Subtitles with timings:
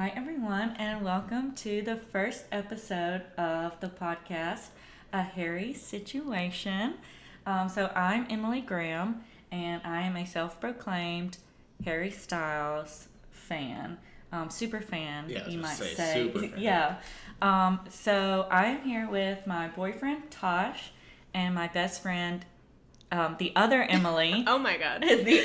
[0.00, 4.68] Hi, everyone, and welcome to the first episode of the podcast,
[5.12, 6.94] A Harry Situation.
[7.44, 9.20] Um, so, I'm Emily Graham,
[9.52, 11.36] and I am a self proclaimed
[11.84, 13.98] Harry Styles fan,
[14.32, 16.12] um, super fan, Yeah, you might say, say.
[16.14, 16.58] super fan.
[16.58, 16.96] Yeah.
[17.42, 20.92] Um, so, I'm here with my boyfriend, Tash,
[21.34, 22.46] and my best friend,
[23.12, 24.44] um, the other Emily.
[24.48, 25.02] Oh my god.
[25.02, 25.44] the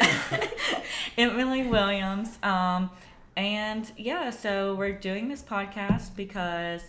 [1.17, 2.37] Emily Williams.
[2.41, 2.91] Um,
[3.37, 6.81] and yeah, so we're doing this podcast because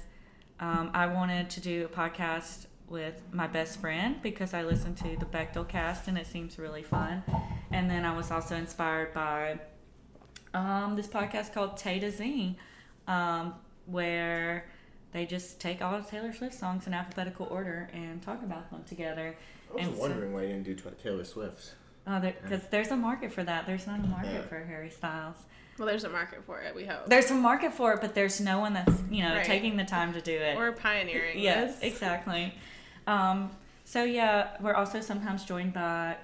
[0.60, 5.16] um, I wanted to do a podcast with my best friend because I listened to
[5.18, 7.22] the Bechdel cast and it seems really fun.
[7.72, 9.58] And then I was also inspired by
[10.54, 12.56] um, this podcast called Tay to Z,
[13.08, 13.54] um,
[13.86, 14.66] where
[15.12, 18.84] they just take all of Taylor Swift songs in alphabetical order and talk about them
[18.84, 19.36] together.
[19.70, 21.74] I was And so- wondering why you didn't do Taylor Swift's.
[22.06, 23.66] Oh, because there's a market for that.
[23.66, 25.38] There's not a market for Harry Styles.
[25.78, 26.74] Well, there's a market for it.
[26.74, 27.06] We hope.
[27.06, 29.44] There's a market for it, but there's no one that's you know Right.
[29.44, 30.56] taking the time to do it.
[30.56, 31.92] We're pioneering yes, this.
[31.92, 32.54] exactly.
[33.06, 33.50] Um,
[33.84, 36.16] so yeah, we're also sometimes joined by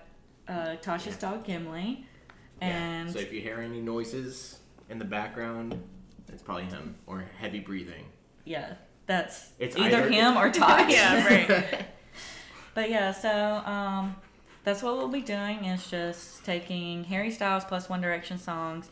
[0.48, 2.06] uh, Tasha's dog Gimli,
[2.60, 3.12] and yeah.
[3.14, 5.80] So if you hear any noises in the background,
[6.28, 8.06] it's probably him or heavy breathing.
[8.44, 8.74] yeah,
[9.06, 10.90] that's It's either either- him or Tash.
[10.92, 11.84] Yeah, right.
[12.74, 13.28] But yeah, so
[13.70, 14.16] um,
[14.64, 18.90] that's what we'll be doing is just taking Harry Styles plus One Direction songs,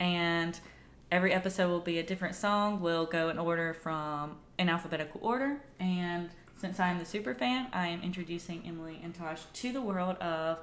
[0.00, 0.58] and
[1.12, 2.80] every episode will be a different song.
[2.80, 7.68] We'll go in order from in alphabetical order, and since I am the super fan,
[7.72, 10.58] I am introducing Emily and Tash to the world of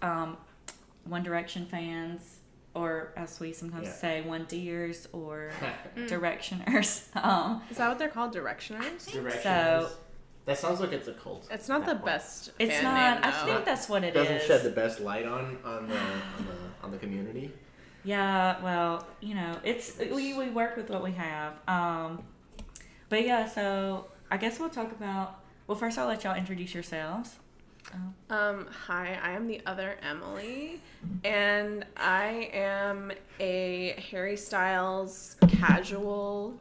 [0.00, 0.36] um,
[1.04, 2.38] One Direction fans,
[2.74, 3.92] or as we sometimes Yeah.
[3.92, 5.50] say, One Deers or
[5.96, 7.06] Directioners.
[7.22, 8.34] Um, Is that what they're called?
[8.34, 9.10] Directioners?
[9.12, 9.90] Direction So-
[10.44, 11.46] that sounds like it's a cult.
[11.52, 12.04] It's not the That one.
[12.04, 12.50] best.
[12.58, 13.20] it's fan not.
[13.22, 14.12] Name, I think that's what it is.
[14.16, 14.42] it doesn't is.
[14.48, 17.52] shed the best light on on the on the, on the community.
[18.04, 21.54] Yeah, well, you know, it's we, we work with what we have.
[21.68, 22.22] Um,
[23.08, 25.40] but yeah, so I guess we'll talk about.
[25.66, 27.36] Well, first I'll let y'all introduce yourselves.
[28.30, 30.80] Um, hi, I am the other Emily,
[31.24, 36.54] and I am a Harry Styles casual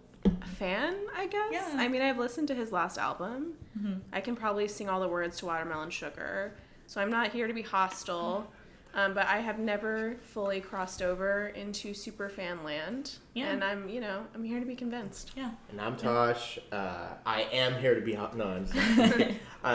[0.58, 1.52] fan, I guess.
[1.52, 1.70] Yeah.
[1.76, 3.54] I mean, I've listened to his last album.
[3.80, 4.00] Mm-hmm.
[4.12, 6.54] I can probably sing all the words to Watermelon Sugar,
[6.88, 8.52] so I'm not here to be hostile.
[8.94, 13.48] Um, but I have never fully crossed over into super fan land, Yeah.
[13.52, 15.32] and I'm, you know, I'm here to be convinced.
[15.38, 15.52] Yeah.
[15.70, 16.60] And I'm Tash.
[16.72, 18.36] Uh, I am here to be hot.
[18.36, 19.38] No, I'm just kidding.
[19.64, 19.68] uh,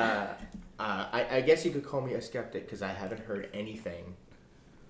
[0.78, 4.15] uh, I, I guess you could call me a skeptic because I haven't heard anything.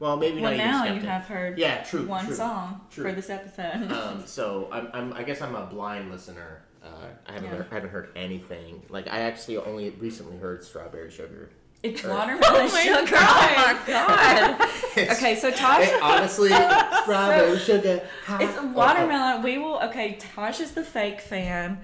[0.00, 2.06] Well, maybe Well, not even now you have heard Yeah, true.
[2.06, 2.34] one true.
[2.34, 3.04] song true.
[3.04, 3.91] for this episode.
[3.92, 6.62] um, so I'm, I'm, I guess I'm a blind listener.
[6.82, 6.88] Uh,
[7.26, 7.56] I haven't, Yeah.
[7.59, 8.82] heard, I haven't heard anything.
[8.91, 11.48] Like I actually only recently heard Strawberry Sugar.
[11.91, 13.10] It's or- watermelon Oh sugar.
[13.10, 13.16] God.
[13.19, 15.08] Oh my god.
[15.16, 15.84] okay, so Tash.
[15.88, 16.48] Hey, honestly,
[17.02, 18.02] Strawberry Sugar.
[18.24, 18.72] ha- It's oh, oh.
[18.72, 19.42] watermelon.
[19.42, 19.78] We will.
[19.84, 21.78] Okay, Tash is the fake fan.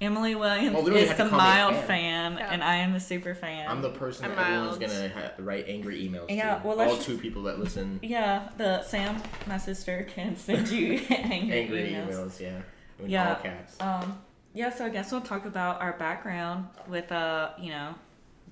[0.00, 1.86] Emily Williams Well, we is the to call me a mild fan.
[1.86, 2.48] fan, Yeah.
[2.50, 3.68] and I am the super fan.
[3.70, 6.66] I'm the person I'm that everyone's gonna ha- write angry emails Yeah, to.
[6.66, 10.68] well, let's All just- two people that listen, Yeah, the Sam, my sister, can send
[10.70, 12.08] you angry, angry emails.
[12.08, 12.40] emails.
[12.40, 12.60] Yeah,
[12.98, 13.28] in Yeah.
[13.28, 13.76] all caps.
[13.80, 14.18] Um,
[14.54, 17.94] yeah, so I guess we'll talk about our background with uh, you know,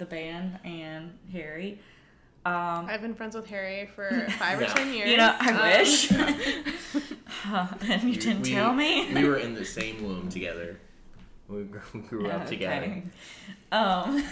[0.01, 1.79] the band and Harry.
[2.45, 5.11] Um, I've been friends with Harry for five or ten years.
[5.11, 6.11] you know, I Um, wish.
[7.91, 9.13] and you didn't We- tell me.
[9.15, 10.81] we were in the same womb together.
[11.49, 12.77] We grew, we grew up together.
[12.87, 13.03] Okay.
[13.73, 14.25] Um,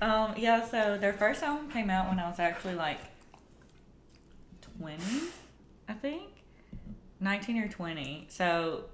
[0.00, 2.98] um, yeah, so their first album came out when I was actually like
[4.78, 5.02] 20,
[5.88, 6.22] I think.
[7.20, 8.26] 19 or 20.
[8.28, 8.84] So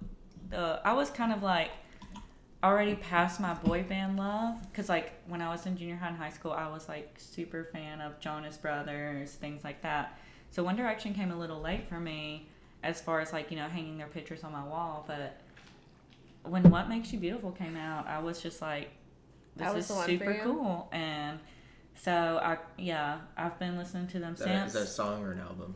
[0.51, 1.71] the I was kind of like
[2.63, 6.17] already past my boy band love because like when I was in junior high and
[6.17, 10.19] high school, I was like super fan of Jonas Brothers, things like that.
[10.51, 12.49] So One Direction came a little late for me
[12.83, 15.41] as far as like, you know, hanging their pictures on my wall, but
[16.45, 18.91] when What Makes You Beautiful came out, I was just like,
[19.57, 20.89] this That was is the one for super cool.
[20.93, 21.39] And
[21.95, 24.73] so I, yeah, I've been listening to them Is that, a, is since.
[24.73, 25.75] that a song or an album?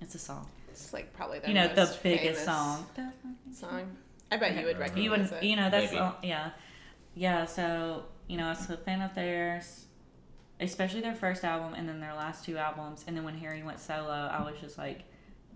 [0.00, 0.46] It's a song.
[0.70, 2.86] It's like probably their you know, the biggest famous song.
[3.52, 3.96] Song.
[4.30, 5.42] I bet you would You recognize You would, it.
[5.42, 5.98] you know, that's Maybe.
[6.00, 6.50] uh, yeah,
[7.14, 7.44] yeah.
[7.46, 9.86] So you know, I was a fan of theirs,
[10.60, 13.04] especially their first album and then their last two albums.
[13.06, 15.02] And then when Harry went solo, I was just like,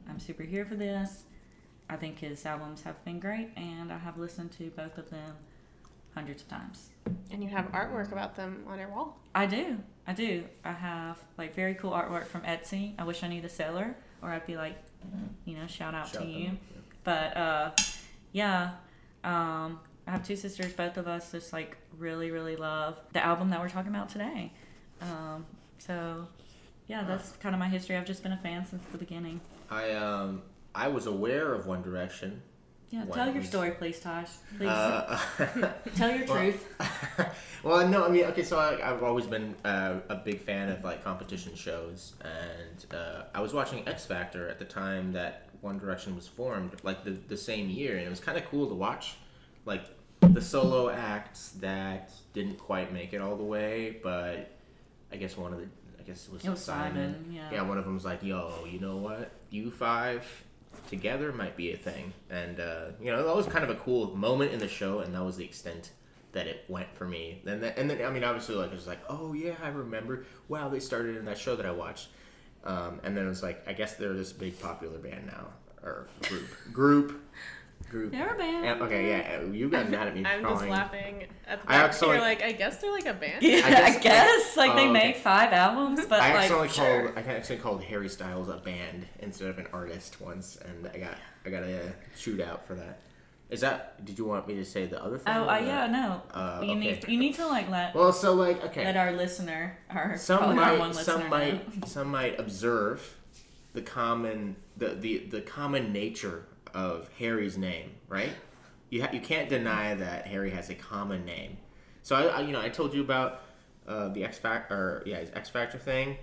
[0.08, 1.24] I'm super here for this.
[1.88, 5.34] I think his albums have been great, and I have listened to both of them
[6.14, 6.88] hundreds of times.
[7.30, 9.18] And you have artwork about them on your wall.
[9.34, 10.44] I do, I do.
[10.64, 12.94] I have like very cool artwork from Etsy.
[12.98, 14.76] I wish I knew the seller, or I'd be like,
[15.44, 16.28] you know, shout out Shout to them.
[16.30, 16.50] you.
[17.04, 17.70] But uh,
[18.34, 18.72] yeah,
[19.22, 20.72] um, I have two sisters.
[20.74, 24.52] Both of us just like really, really love the album that we're talking about today.
[25.00, 25.46] Um,
[25.78, 26.26] so
[26.88, 27.96] yeah, that's kind of my history.
[27.96, 29.40] I've just been a fan since the beginning.
[29.70, 30.42] I um
[30.74, 32.42] I was aware of One Direction.
[32.90, 34.28] Yeah, tell your was- story, please, Tash.
[34.58, 35.18] Please Uh,
[35.96, 36.68] tell your truth.
[37.64, 40.84] well, no, I mean, okay, so I, I've always been uh, a big fan of
[40.84, 45.78] like competition shows, and uh, I was watching X Factor at the time that One
[45.78, 48.74] Direction was formed, like the the same year, and it was kind of cool to
[48.74, 49.16] watch,
[49.66, 49.84] like
[50.20, 54.50] the solo acts that didn't quite make it all the way, but
[55.12, 55.66] I guess one of the,
[55.98, 57.14] I guess it was, It was Simon.
[57.14, 57.50] Simon, yeah.
[57.52, 59.32] Yeah, one of them was like, "Yo, you know what?
[59.50, 60.24] You five
[60.88, 64.16] together might be a thing," and uh, you know that was kind of a cool
[64.16, 65.90] moment in the show, and that was the extent
[66.32, 67.40] that it went for me.
[67.46, 70.24] And then, and then I mean, obviously, like it was like, "Oh yeah, I remember.
[70.48, 72.08] Wow, they started in that show that I watched."
[72.64, 75.48] Um, and then it was like, I guess they're this big popular band now
[75.82, 77.22] or group, group,
[77.90, 78.10] group.
[78.12, 78.64] They're a band.
[78.64, 80.24] And- okay, yeah, you got mad at me.
[80.24, 83.04] I'm for just laughing at the I fact actually- you're like, I guess they're like
[83.06, 83.42] a band.
[83.42, 84.92] Yeah, I guess- guess, like they Oh, okay.
[84.92, 87.12] made five albums, but I like accidentally sure.
[87.18, 91.14] I actually called Harry Styles a band instead of an artist once, and I got
[91.46, 93.00] I got a shoot out for that.
[93.54, 94.04] Is that?
[94.04, 95.32] Did you want me to say the other thing?
[95.32, 96.22] Oh, uh, yeah, no.
[96.32, 96.74] Uh, you okay.
[96.74, 100.38] need you need to like let Well, so like okay, let our listener, our some
[100.38, 101.28] probably our one might listener, some know.
[101.28, 103.16] might some might observe
[103.72, 108.32] the common the, the the common nature of Harry's name, right?
[108.90, 111.58] You ha- you can't deny that Harry has a common name.
[112.02, 113.42] So I, I you know I told you about
[113.86, 116.16] uh, the X Factor or yeah his X Factor thing.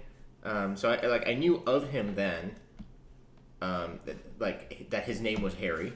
[0.44, 2.58] Um, so I like I knew of him then,
[3.62, 5.94] um, that, like that his name was Harry.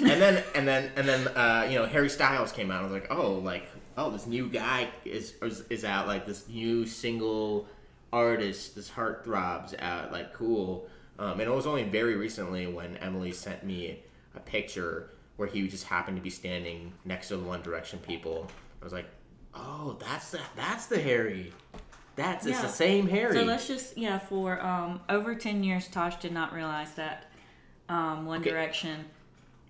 [0.00, 2.80] And then and then and then uh, you know Harry Styles came out.
[2.80, 6.06] I was like, oh, like oh, this new guy is is, is out.
[6.06, 7.66] Like this new single
[8.12, 10.12] artist, this heartthrob's out.
[10.12, 10.88] Like cool.
[11.18, 14.00] Um, and it was only very recently when Emily sent me
[14.36, 18.48] a picture where he just happened to be standing next to the One Direction people.
[18.80, 19.06] I was like,
[19.54, 21.52] oh, that's the that's the Harry.
[22.16, 23.34] That's it's the same Harry.
[23.34, 27.30] So let's just yeah, for um over ten years, Tash did not realize that
[27.88, 28.50] um One Okay.
[28.50, 29.04] Direction.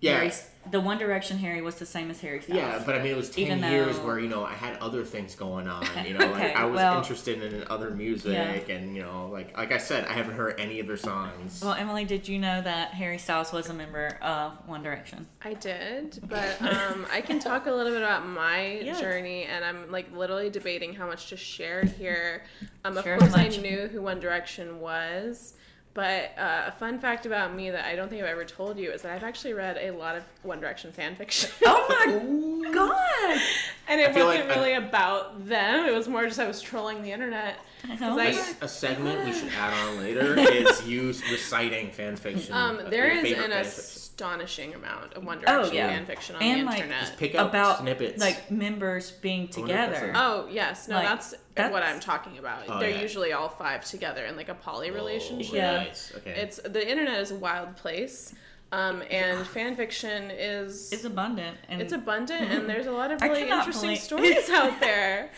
[0.01, 0.17] Yeah.
[0.19, 0.31] Harry,
[0.71, 2.57] the One Direction Harry was the same as Harry Styles.
[2.59, 4.77] Yeah, but I mean, it was ten Even years though- where you know I had
[4.79, 5.85] other things going on.
[6.05, 9.57] You know, Okay, like I was well- interested in other music, and you know, like
[9.57, 11.61] like I said, I haven't heard any of their songs.
[11.63, 15.25] Well, Emily, did you know that Harry Styles was a member of One Direction?
[15.43, 18.99] I did, but um, I can talk a little bit about my Yeah.
[18.99, 22.43] journey, and I'm like literally debating how much to share here.
[22.85, 25.53] Um, of Share course, how I knew who One Direction was,
[25.93, 28.91] but uh, a fun fact about me that I don't think I've ever told you
[28.91, 31.49] is that I've actually read a lot of One Direction fan fiction.
[31.65, 33.41] Oh my god!
[33.87, 35.85] and it wasn't like I- really about them.
[35.85, 37.55] It was more just I was trolling the internet.
[38.01, 42.53] Oh I- A, a segment we should add on later is you reciting fan fiction.
[42.53, 43.98] Um, of there your is an fan fiction.
[44.23, 45.87] Astonishing amount of One Oh, Direction yeah.
[45.89, 46.99] fan fiction on And, the like, internet.
[47.01, 48.19] Just pick up about snippets.
[48.19, 50.11] like members being together.
[50.13, 50.15] 100%.
[50.15, 52.63] Oh yes, no, Like, that's, that's- what I'm talking about.
[52.67, 53.01] Oh, They're yeah.
[53.01, 55.53] usually all five together in like a poly relationship.
[55.53, 55.71] Oh, Yeah.
[55.77, 56.11] Nice.
[56.17, 56.31] Okay.
[56.31, 58.33] It's the internet is a wild place,
[58.71, 63.21] um, and fan fiction is It's abundant and it's abundant, and there's a lot of
[63.21, 65.29] really interesting believe- stories out there.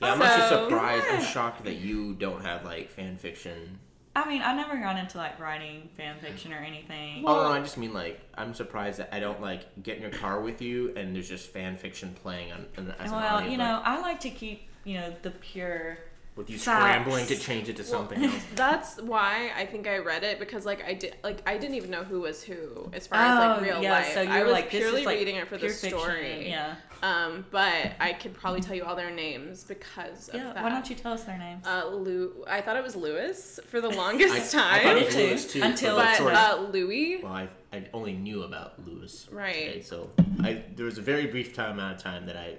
[0.00, 1.06] yeah, I'm actually so- surprised.
[1.10, 3.80] I'm shocked that you don't have like fan fiction.
[4.18, 7.24] I mean, I never got into like writing fan fiction or anything.
[7.26, 10.10] oh no, I just mean like I'm surprised that I don't like get in your
[10.10, 12.66] car with you and there's just fan fiction playing on.
[12.76, 15.98] on as an well, you audiobook know, I like to keep you know the pure.
[16.38, 16.80] With you facts.
[16.80, 18.42] scrambling to change it to something else.
[18.54, 21.90] That's why I think I read it because like I did like I didn't even
[21.90, 24.14] know who was who as far as like real Oh, yeah, life.
[24.14, 26.48] so you're I was like purely like reading it for the pure fiction, story.
[26.48, 30.52] Yeah, Um, but I could probably tell you all their names because of yeah.
[30.52, 30.62] that.
[30.62, 31.66] Why don't you tell us their names?
[31.66, 32.44] Uh, Lou.
[32.48, 35.14] I thought it was Lewis for the longest I, I time, thought it Me was
[35.14, 35.62] too, Lewis too.
[35.62, 37.20] until- but but uh, Louis.
[37.22, 39.28] well, I, I only knew about Lewis.
[39.32, 39.68] Right.
[39.70, 42.58] Okay, so I there was a very brief time amount of time that I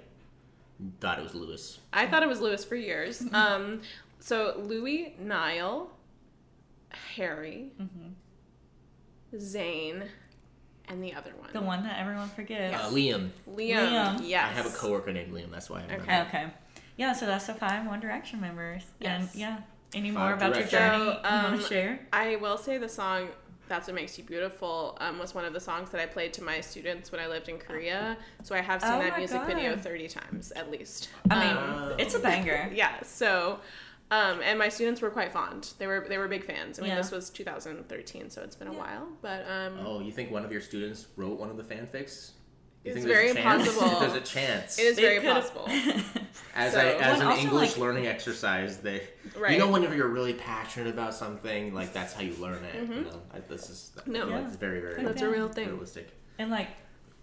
[1.00, 1.79] thought it was Lewis.
[1.93, 3.24] I thought it was Lewis for years.
[3.33, 3.81] Um,
[4.19, 5.89] so Louis, Niall,
[7.15, 7.71] Harry,
[9.36, 10.07] Zayn,
[10.88, 11.50] and the other one.
[11.53, 12.75] the one that everyone forgets.
[12.75, 13.29] Uh, Liam.
[13.50, 13.89] Liam.
[13.89, 14.19] Liam.
[14.27, 14.50] Yes.
[14.50, 15.51] I have a coworker named Liam.
[15.51, 16.03] That's why I remember.
[16.03, 16.21] Okay.
[16.21, 16.45] Okay.
[16.98, 18.83] Yeah, so that's the five One Direction members.
[19.00, 19.36] And Yes.
[19.36, 19.57] yeah,
[19.93, 22.00] any Five more about your journey So, you want um, to share?
[22.12, 23.29] I will say the song
[23.69, 26.43] "That's What Makes You Beautiful" um, was one of the songs that I played to
[26.43, 28.17] my students when I lived in Korea.
[28.43, 31.09] So I have seen Oh that my music video thirty times at least.
[31.29, 31.95] I mean, Oh.
[31.97, 32.69] it's a banger.
[32.73, 33.01] Yeah.
[33.03, 33.59] So,
[34.11, 35.73] um, and my students were quite fond.
[35.77, 36.79] They were they were big fans.
[36.79, 36.97] I mean, Yeah.
[36.97, 39.07] this was 2013, so it's been a while.
[39.21, 42.31] But um, Oh, you think one of your students wrote one of the fanfics?
[42.89, 43.67] You It's very a chance?
[43.77, 44.00] possible.
[44.00, 44.79] there's a chance.
[44.79, 45.67] it is They very could've- possible.
[46.55, 49.03] as so- a, as an English like- learning exercise, they
[49.38, 49.53] Right.
[49.53, 52.75] you know whenever you're really passionate about something, like that's how you learn it.
[52.75, 53.01] You mm-hmm.
[53.03, 54.27] know, I, this is No.
[54.27, 54.46] Yeah.
[54.46, 55.69] it's very very That's a real thing.
[55.69, 56.10] realistic.
[56.39, 56.69] and like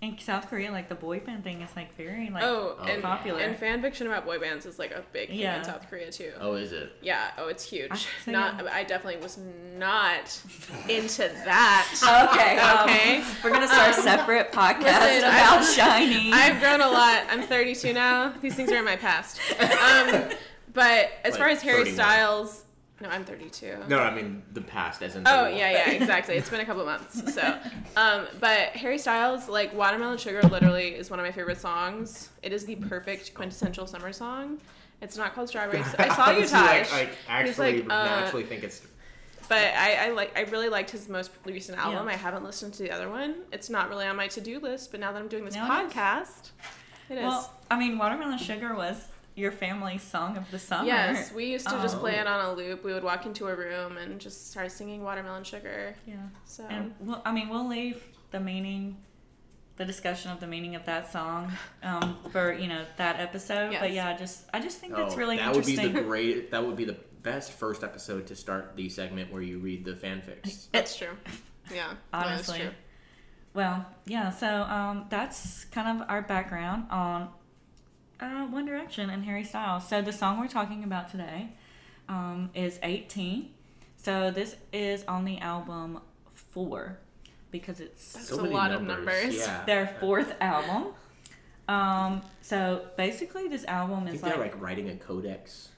[0.06, 3.02] in South Korea, like the boy band thing is like very like oh, Oh, and
[3.02, 3.40] popular.
[3.40, 5.58] And fan fiction about boy bands is like a big thing Yeah.
[5.58, 6.32] in South Korea too.
[6.40, 6.92] Oh, is it?
[7.02, 7.30] Yeah.
[7.38, 7.90] Oh, it's huge.
[7.92, 8.62] I- so not.
[8.64, 8.70] yeah.
[8.72, 9.38] I definitely was
[9.78, 10.40] not
[10.88, 11.88] into that.
[12.36, 13.25] Okay, um, Okay.
[13.44, 16.32] we're gonna start a separate podcast Listen, about I've- SHINee.
[16.32, 17.25] I've grown a lot.
[17.30, 18.32] I'm 32 now.
[18.40, 19.40] These things are in my past.
[19.60, 20.30] Um,
[20.72, 21.94] but as Like far as Harry 31.
[21.94, 22.64] Styles,
[23.00, 23.76] no, I'm 32.
[23.88, 25.22] No, I mean the past as in.
[25.26, 25.58] Oh 31.
[25.58, 26.36] yeah, yeah, exactly.
[26.36, 27.34] It's been a couple months.
[27.34, 27.58] So,
[27.96, 32.30] um, but Harry Styles, like Watermelon Sugar, literally is one of my favorite songs.
[32.42, 34.58] It is the perfect quintessential summer song.
[35.02, 35.86] It's not called Strawberries.
[35.98, 36.90] I saw you, Honestly, Tash.
[36.92, 38.80] Like, like actually, like, uh, naturally think it's.
[39.48, 42.06] But I, I like I really liked his most recent album.
[42.06, 42.14] Yeah.
[42.14, 43.36] I haven't listened to the other one.
[43.52, 45.82] It's not really on my to do list, but now that I'm doing this Now
[45.82, 45.92] it is.
[45.92, 46.50] podcast,
[47.10, 47.24] it is.
[47.24, 48.96] well, I mean, Watermelon Sugar was
[49.37, 50.87] your family's song of the summer.
[50.87, 52.00] Yes, we used to just Oh.
[52.00, 52.83] play it on a loop.
[52.83, 55.95] We would walk into a room and just start singing Watermelon Sugar.
[56.07, 56.14] Yeah.
[56.47, 58.97] So And we'll, I mean, we'll leave the meaning,
[59.76, 61.52] the discussion of the meaning of that song,
[61.83, 63.76] um, for you know that episode.
[63.78, 66.50] But yeah, I just I just think that's Oh, really that would be the great.
[66.50, 69.93] That would be the best first episode to start the segment where you read the
[69.93, 70.69] fanfics.
[70.73, 71.16] that's true.
[71.75, 72.59] Yeah, that is Honestly.
[72.61, 72.71] true.
[73.52, 74.31] Well, yeah.
[74.31, 77.28] So um, that's kind of our background on
[78.20, 79.88] uh, One Direction and Harry Styles.
[79.88, 81.50] So the song we're talking about today
[82.08, 83.50] um, is 18.
[83.96, 86.00] So this is on the album
[86.35, 86.99] Four
[87.50, 89.37] because it's That's a lot of numbers.
[89.37, 89.64] Yeah.
[89.64, 90.92] their fourth album.
[91.68, 95.70] Um, so basically, this album I is think like, they're like writing a codex.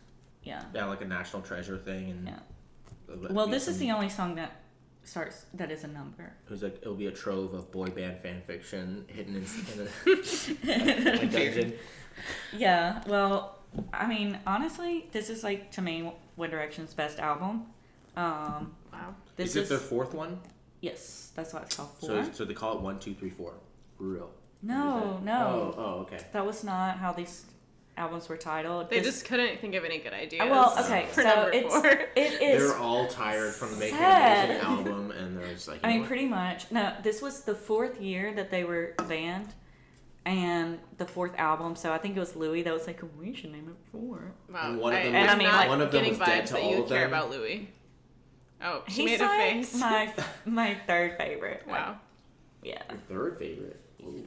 [0.42, 0.62] yeah.
[0.74, 2.38] Yeah, like a national treasure thing, and Yeah.
[3.30, 4.60] Well, be this is the only song that
[5.02, 6.32] starts that is a number.
[6.44, 9.86] It was like it'll be a trove of boy band fan fiction hidden in, in
[9.86, 11.72] a, a dungeon.
[12.56, 13.02] Yeah.
[13.06, 13.58] Well,
[13.92, 17.66] I mean, honestly, this is like to me One Direction's best album.
[18.16, 19.14] Um, Wow.
[19.36, 20.40] this is it their fourth one?
[20.80, 22.24] yes, that's why it's called Four.
[22.24, 23.54] So, so they call it one, two, three, four.
[23.96, 24.30] For real.
[24.62, 26.18] no, no, Oh, oh, okay.
[26.32, 27.44] that was not how these
[27.96, 28.88] albums were titled.
[28.90, 30.48] They This- just couldn't think of any good ideas.
[30.48, 31.86] Well, okay, for so number it's four.
[32.16, 32.62] it is.
[32.70, 35.80] They're all tired from making a music album, and they're like.
[35.84, 36.70] I mean, know pretty much.
[36.72, 39.48] No, this was the fourth year that they were banned,
[40.28, 41.74] and the fourth album.
[41.74, 44.32] So I think it was Louis that was like, "We should name it Four.
[44.52, 44.70] Wow.
[44.70, 46.44] And one of them was- I'm I mean, like- one of them getting was dead
[46.44, 47.08] vibes to that all you of care them.
[47.08, 47.68] about Louis.
[48.62, 49.74] Oh, she He's made a like face.
[49.80, 50.12] my
[50.44, 51.62] my third favorite.
[51.66, 51.96] Like, wow.
[52.62, 52.82] yeah.
[52.90, 53.80] Your third favorite.
[54.02, 54.24] Ooh.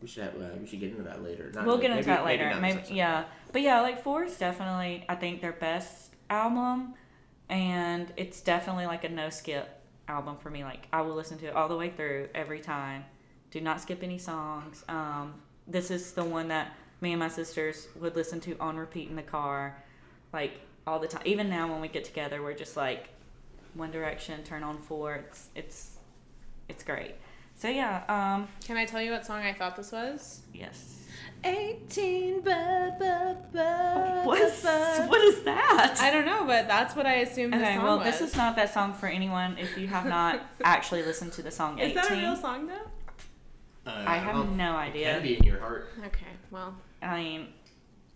[0.00, 1.50] We should have, uh, we should get into that later.
[1.54, 2.50] Not we'll get into maybe- that later.
[2.50, 2.94] not Maybe, this episode.
[2.96, 6.94] yeah, but yeah, like four is definitely I think their best album,
[7.48, 9.68] and it's definitely like a no skip
[10.08, 10.64] album for me.
[10.64, 13.04] Like I will listen to it all the way through every time.
[13.50, 14.84] Do not skip any songs.
[14.88, 15.34] Um,
[15.66, 19.16] this is the one that me and my sisters would listen to on repeat in
[19.16, 19.82] the car,
[20.32, 21.22] like all the time.
[21.24, 23.08] Even now when we get together, we're just like
[23.74, 25.14] One Direction, turn on four.
[25.16, 25.96] It's it's
[26.68, 27.14] it's great.
[27.54, 30.40] So yeah, um, Can I tell you what song I thought this was?
[30.52, 30.92] yes.
[31.44, 35.06] 18 ba, ba, ba, What is, ba.
[35.08, 35.96] what is that?
[36.00, 38.06] I don't know, but that's what I assumed Okay, well, was.
[38.06, 41.50] this is not that song for anyone if you have not actually listened to the
[41.50, 41.88] song 18.
[41.88, 42.90] Is that a real song though?
[43.86, 45.14] Uh, I have well, no idea.
[45.14, 45.14] it idea.
[45.14, 45.88] Can be in your heart.
[46.06, 47.48] Okay, well, I mean,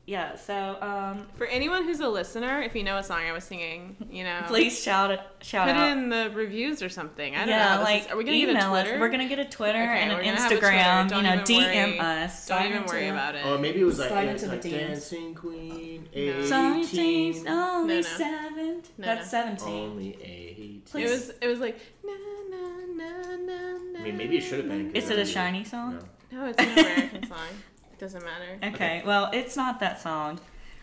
[0.07, 3.45] yeah, so um, for anyone who's a listener, if you know a song I was
[3.45, 5.89] singing, you know, please shout it, shout put out.
[5.89, 7.37] it in the reviews or something.
[7.37, 7.53] I don't know.
[7.55, 8.83] yeah, how this like is- are we gonna get a email us.
[8.83, 8.99] Twitter?
[8.99, 11.17] We're gonna get a Twitter Okay, and an gonna have Instagram.
[11.17, 11.99] You know, DM worry.
[12.01, 12.47] us.
[12.49, 13.43] Don't even worry into- about it.
[13.45, 18.03] Oh, maybe it was like, Slide uh, like Dancing Queen, Seventeen, 18, only No, no.
[18.03, 18.83] seven.
[18.99, 19.39] No, That's no.
[19.39, 19.91] seventeen.
[19.91, 20.83] only 18.
[20.91, 21.07] Please.
[21.07, 21.31] It was.
[21.43, 21.79] It was like.
[22.05, 22.13] Na,
[22.51, 24.95] na, na, na, na, I mean, maybe it should have been.
[24.95, 25.99] Is it a SHINee song?
[26.31, 26.41] No.
[26.41, 27.49] No, it's an American song.
[27.93, 28.75] It doesn't matter.
[28.75, 30.41] Okay, well, it's not that song.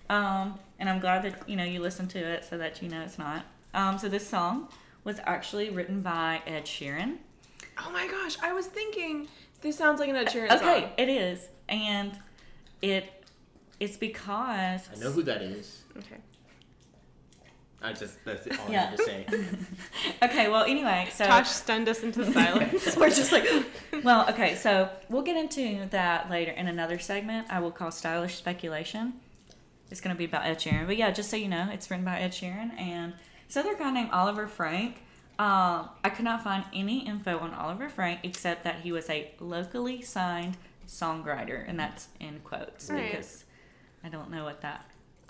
[0.10, 3.02] Um, and I'm glad that, you know, you listened to it so that you know
[3.02, 3.46] it's not.
[3.74, 4.68] Um, so this song
[5.04, 7.18] was actually written by Ed Sheeran.
[7.80, 9.28] Oh my gosh, I was thinking
[9.62, 10.68] this sounds like an Ed Sheeran Okay, song.
[10.70, 11.48] Okay, it is.
[11.70, 12.18] And
[12.82, 13.14] it
[13.80, 15.84] it's because I know who that is.
[15.98, 16.18] Okay.
[17.81, 18.89] I just, that's all I Yeah.
[18.89, 19.25] had to say.
[20.24, 22.96] Okay, well anyway, so Tash stunned us into silence.
[22.98, 23.48] we're just like
[24.03, 28.36] well, okay, so we'll get into that later in another segment I will call stylish
[28.36, 29.13] speculation.
[29.91, 30.88] It's gonna be about Ed Sheeran.
[30.88, 33.13] But yeah, just so you know, it's written by Ed Sheeran and
[33.48, 35.03] this other guy named Oliver Frank.
[35.39, 39.31] Um, I could not find any info on Oliver Frank except that he was a
[39.39, 40.57] locally signed
[40.88, 43.12] songwriter, and that's in quotes Right.
[43.12, 43.46] because
[44.03, 44.89] I don't know what that.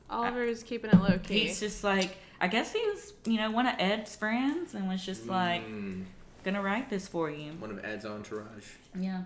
[0.10, 1.40] Oliver's keeping it low key.
[1.48, 5.04] He's just like I guess he was, you know, one of Ed's friends and was
[5.06, 6.06] just like Mm,
[6.44, 7.54] gonna write this for you.
[7.54, 8.68] one of Ed's entourage.
[8.98, 9.24] Yeah.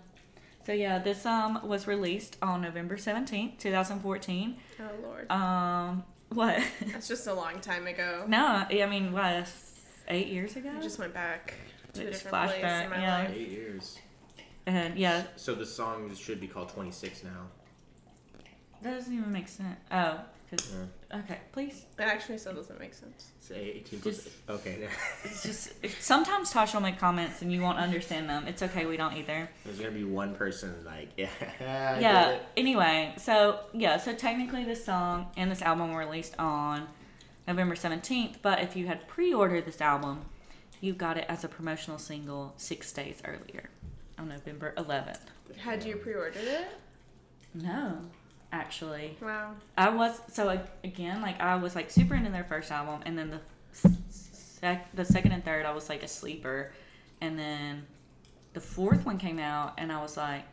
[0.66, 4.58] So yeah, this um was released on November seventeenth, two thousand fourteen.
[4.80, 6.62] oh lord, Um, what?
[6.88, 8.26] that's just a long time ago.
[8.28, 9.48] no, I mean what?
[10.08, 10.72] Eight years ago.
[10.78, 11.56] I just went back
[11.94, 13.18] to a It's different place flashback, in my yeah.
[13.20, 13.32] life.
[13.36, 14.00] Eight years.
[14.66, 17.48] And yeah, So the song should be called 26 now.
[18.82, 19.80] that doesn't even make sense.
[19.92, 20.86] Oh, 'cause- Yeah.
[21.14, 21.86] Okay, please.
[22.00, 23.32] It actually still doesn't make sense.
[23.40, 24.16] Say 18 plus.
[24.24, 24.88] Just- Okay.
[25.24, 28.48] It's just sometimes Tasha will make comments and you won't understand them.
[28.48, 29.50] It's okay, we don't either.
[29.66, 31.30] There's gonna be one person like, yeah.
[31.60, 32.40] I yeah.
[32.58, 36.88] Anyway, so yeah, so technically this song and this album were released on
[37.48, 40.22] November seventeenth, but if you had pre-ordered this album,
[40.80, 43.70] you got it as a promotional single six days earlier,
[44.18, 45.20] on November eleventh.
[45.58, 46.68] Had you pre-ordered it?
[47.54, 48.00] No,
[48.52, 49.56] actually, Wow.
[49.78, 53.30] I was so again like I was like super into their first album, and then
[53.32, 53.40] the
[53.72, 56.72] sec- the second and third I was like a sleeper,
[57.22, 57.86] and then
[58.54, 60.44] the fourth one came out, and I was like,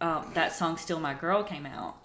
[0.00, 1.96] um, that song "Still My Girl" came out,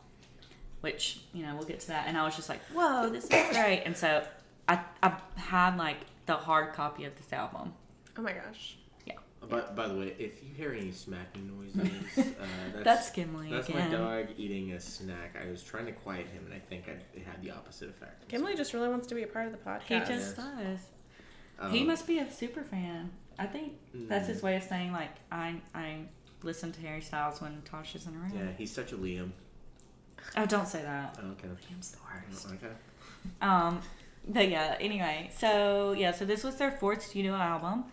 [0.81, 3.29] which you know we'll get to that, and I was just like, whoa, this is
[3.55, 4.23] great, and so
[4.67, 7.73] I I had like the hard copy of this album.
[8.17, 8.77] Oh my gosh.
[9.49, 12.23] By, by the way, if you hear any smacking noises, uh,
[12.73, 13.91] that's, That's Gimli That's again.
[13.91, 15.35] my dog eating a snack.
[15.41, 18.27] I was trying to quiet him, and I think I, it had the opposite effect.
[18.29, 19.83] Gimli just really wants to be a part of the podcast.
[19.85, 20.79] He just does.
[21.59, 23.11] Um, he must be a super fan.
[23.39, 26.05] I think that's his mm, way of saying like I I
[26.43, 28.33] listen to Harry Styles when Tash isn't around.
[28.35, 29.31] Yeah, he's such a Liam.
[30.37, 31.19] Oh, don't say that.
[31.21, 31.47] Oh, okay.
[31.47, 32.47] Liam's the worst.
[32.47, 32.73] Okay.
[33.41, 33.81] Um,
[34.27, 34.75] but yeah.
[34.79, 37.85] Anyway, so yeah, so this was their fourth studio album,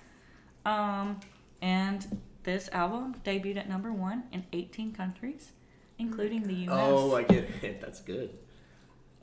[0.64, 1.20] um,
[1.60, 5.52] and this album debuted at number one in 18 countries,
[5.98, 6.76] including the U.S.
[6.80, 7.80] Oh, I get it.
[7.80, 8.30] That's good.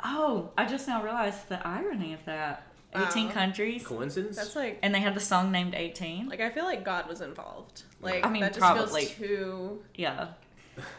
[0.03, 2.63] Oh, I just now realized the irony of that.
[2.93, 3.33] 18 Wow.
[3.33, 4.37] countries, Coincidence?
[4.37, 6.29] That's like and they had the song named 18.
[6.29, 7.83] like I feel like God was involved.
[7.99, 9.03] Like I mean, that just probably.
[9.05, 10.27] feels too Yeah.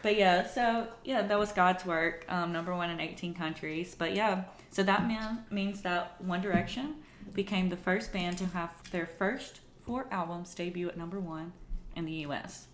[0.03, 2.23] But yeah, so yeah, that was God's work.
[2.29, 3.95] Um, number one in 18 countries.
[3.97, 6.97] But yeah, so that mean, means that One Direction
[7.33, 11.53] became the first band to have their first four albums debut at number one
[11.95, 12.67] in the U.S.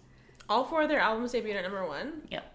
[0.49, 2.23] all four of their albums debuted at number one.
[2.29, 2.49] Yep.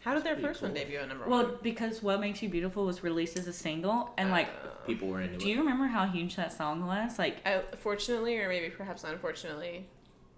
[0.00, 1.48] How did their Pretty first one debut at number Well, one?
[1.52, 5.08] Well, because What Makes You Beautiful was released as a single, and like, Uh, People
[5.08, 5.44] were into do it.
[5.44, 7.18] Do you remember how huge that song was?
[7.18, 9.86] Like, I, fortunately, or maybe perhaps unfortunately,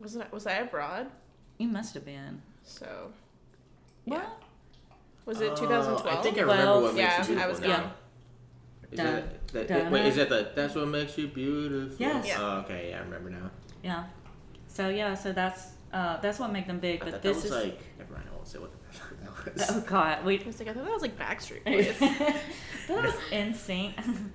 [0.00, 1.07] was it, was I abroad?
[1.59, 2.42] you must have been.
[2.64, 3.12] So
[4.04, 4.42] What?
[5.26, 6.18] Was it Uh, 2012?
[6.18, 7.44] I think I remember Well, what makes yeah, you beautiful.
[7.44, 7.66] I was now.
[7.77, 7.92] gone.
[8.90, 10.28] Is Dun, that, that, dun, wait, is dun.
[10.28, 11.96] that the that's what makes you beautiful?
[11.98, 12.26] Yes.
[12.26, 12.36] Yeah.
[12.40, 13.50] Oh, okay, yeah, I remember now.
[13.82, 14.04] Yeah.
[14.68, 17.00] So yeah, so that's uh, that's what made them big.
[17.00, 18.24] But thought this that was is like never mind.
[18.30, 19.70] I won't say what the fuck that was.
[19.70, 20.42] oh god, Wait.
[20.42, 21.98] I was like, I thought that was like Backstreet Boys.
[21.98, 23.94] that was insane.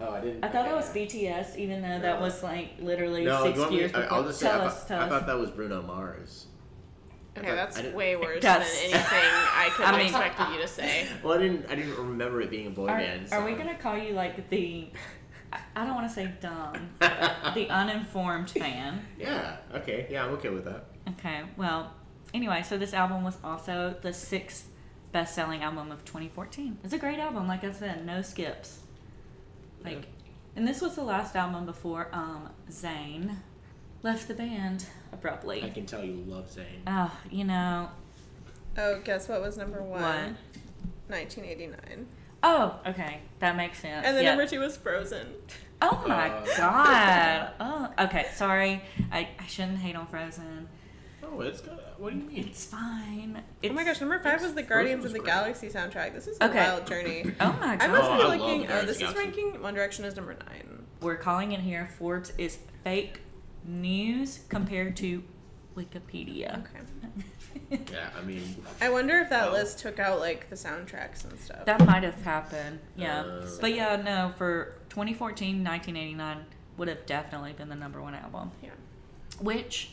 [0.00, 0.44] oh, I didn't.
[0.44, 0.88] I thought that was.
[0.90, 3.78] BTS, even though that was like literally No, six you want me?
[3.78, 4.16] years I, before.
[4.18, 4.48] I'll just say.
[4.48, 5.08] tell I, us, thought, tell I us.
[5.10, 6.46] thought that was Bruno Mars.
[7.36, 10.60] I okay, that's way worse That's- than anything I could have I mean- expected you
[10.62, 11.06] to say.
[11.22, 11.66] Well, I didn't.
[11.70, 13.28] I didn't remember it being a boy Are, band.
[13.32, 13.58] are we song.
[13.58, 14.88] gonna call you like the?
[15.52, 19.04] I- I don't want to say dumb, the uninformed fan.
[19.18, 19.56] Yeah.
[19.74, 20.06] Okay.
[20.10, 20.86] Yeah, I'm okay with that.
[21.10, 21.92] Okay, well,
[22.34, 24.68] anyway, so this album was also the sixth
[25.12, 26.78] best-selling album of 2014.
[26.82, 28.80] It's a great album, like I said, no skips.
[29.84, 30.06] Like, Yeah.
[30.56, 33.36] and this was the last album before um Zayn
[34.02, 34.86] left the band
[35.18, 35.62] abruptly.
[35.64, 36.80] I can tell you love Zayn.
[36.86, 37.88] Oh, you know.
[38.78, 40.00] Oh, guess what was number one?
[40.02, 40.36] What?
[41.08, 42.06] 1989.
[42.42, 44.06] Oh, okay, that makes sense.
[44.06, 44.30] And then yeah.
[44.34, 45.26] number two was Frozen.
[45.82, 47.50] Oh my Uh, god.
[47.60, 48.26] Oh, okay.
[48.34, 50.68] Sorry, I, I shouldn't hate on Frozen.
[51.22, 51.78] Oh, it's good.
[51.98, 52.46] What do you mean?
[52.48, 53.42] It's fine.
[53.64, 55.32] oh my gosh, number five was the Guardians was of the great.
[55.32, 56.12] Galaxy soundtrack.
[56.14, 56.58] This is a Okay.
[56.58, 57.24] wild journey.
[57.40, 57.82] Oh my god.
[57.82, 58.70] I must Oh, be love looking.
[58.70, 60.84] Oh, this of is ranking One Direction is number nine.
[61.00, 61.88] We're calling in here.
[61.98, 63.20] Forbes is fake
[63.66, 65.22] news compared to
[65.76, 66.60] Wikipedia.
[66.60, 66.80] Okay.
[67.70, 68.42] Yeah, I mean.
[68.80, 69.52] I wonder if that Oh.
[69.52, 71.64] list took out like the soundtracks and stuff.
[71.64, 72.78] That might have happened.
[72.94, 73.22] Yeah.
[73.22, 76.44] Uh, but yeah, no, for 2014, 1989
[76.76, 78.70] would have definitely been the number one album, yeah.
[79.40, 79.90] which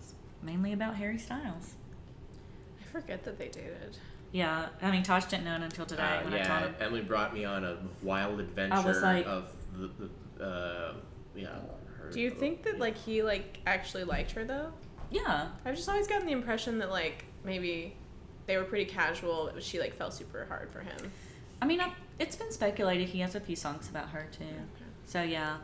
[0.00, 1.74] is mainly about Harry Styles.
[2.82, 3.96] I forget that they dated.
[4.32, 6.74] Yeah, I mean, Tash didn't know it until today Uh, when I told yeah, him.
[6.80, 9.90] Emily brought me on a wild adventure like- of the,
[10.38, 10.94] the uh,
[11.34, 11.48] yeah.
[12.04, 14.72] Her- Do you think that like he like actually liked her though?
[15.10, 15.48] Yeah.
[15.64, 17.96] I've just always gotten the impression that like maybe
[18.46, 21.12] they were pretty casual, but she like fell super hard for him.
[21.62, 24.44] I mean, I, it's been speculated he has a few songs about her too.
[25.06, 25.56] So yeah,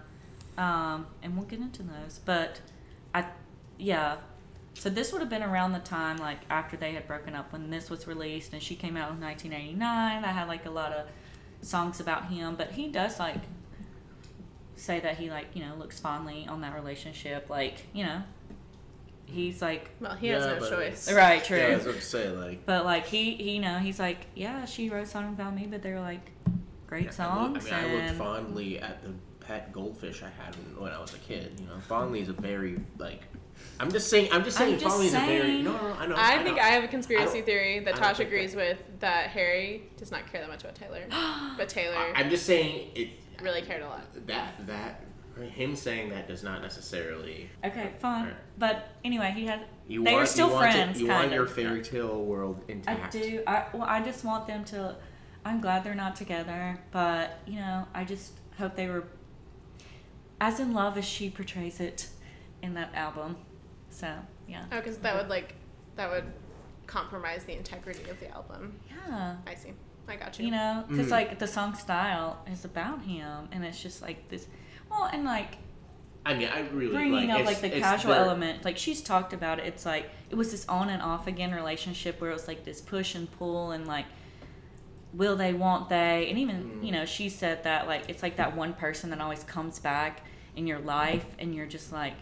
[0.57, 2.21] um, and we'll get into those.
[2.25, 2.61] But
[3.15, 3.25] I,
[3.79, 4.17] yeah,
[4.75, 7.71] so this would have been around the time like after they had broken up when
[7.71, 10.25] this was released, and she came out in 1989.
[10.25, 11.07] I had like a lot of
[11.63, 13.37] songs about him, but he does like
[14.81, 17.49] say that he like you know looks fondly on that relationship.
[17.51, 18.23] Like you know,
[19.27, 21.13] he's like Well, he has Yeah, no choice.
[21.13, 21.59] right, true.
[21.59, 22.67] Yeah, I was about to say like.
[22.67, 25.83] But like he, he, you know, he's like, yeah, she wrote songs about me, but
[25.83, 26.33] they're like
[26.87, 27.71] great I look- songs.
[27.73, 29.11] I mean, I looked fondly at the
[29.45, 31.53] pet goldfish I had when, when I was a kid.
[31.61, 33.23] You know, fondly is a very like.
[33.79, 34.31] I'm just saying.
[34.33, 34.75] I'm just saying.
[34.75, 35.41] I'm just Fondley's a very.
[35.43, 35.65] saying.
[35.65, 36.15] No, no, I know.
[36.17, 36.45] I know.
[36.45, 40.11] think I have a conspiracy theory that don't Tash agrees that- with that Harry does
[40.11, 41.05] not care that much about Taylor,
[41.59, 43.09] but Taylor I- I'm just saying it.
[43.43, 44.27] Really cared a lot.
[44.27, 45.03] That that
[45.41, 47.49] him saying that does not necessarily.
[47.65, 48.23] Okay, fine.
[48.23, 48.37] Alright.
[48.59, 49.61] But anyway, he has.
[49.89, 50.97] You they want, are still you want friends.
[50.99, 53.15] To, you kind want your fairy tale world intact.
[53.17, 53.43] I do.
[53.47, 54.97] I well, I just want them to.
[55.45, 59.05] I'm glad they're not together, but you know, I just hope they were
[60.41, 62.09] as in love as she portrays it
[62.63, 63.37] in that album.
[63.89, 64.13] So
[64.47, 65.55] yeah, Oh, because that would like
[65.97, 66.25] that would
[66.87, 68.75] compromise the integrity of the album.
[68.91, 69.37] yeah.
[69.47, 69.73] I see.
[70.11, 70.47] I got you.
[70.47, 71.11] You know, because Mm.
[71.11, 74.47] like the song style is about him, and it's just like this.
[74.91, 75.57] Well, and like
[76.27, 79.01] I mean, I really bringing like, up like the it's casual their- element like she's
[79.03, 82.35] talked about it it's like it was this on and off again relationship where it
[82.35, 84.05] was like this push and pull and like
[85.15, 86.85] will they won't they and even Mm.
[86.87, 90.21] you know she said that like it's like that one person that always comes back
[90.55, 92.13] in your life and you're just like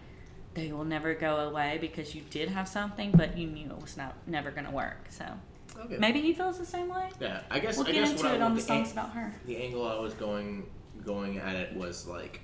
[0.55, 3.97] they will never go away because you did have something but you knew it was
[3.97, 5.25] not never going to work so
[5.77, 5.97] Okay.
[5.99, 7.77] maybe he feels the same way Yeah, I guess.
[7.77, 9.33] we'll I get guess into what it I, on the the, songs ang- about her
[9.47, 10.67] the angle I was going
[11.05, 12.41] going at it was like,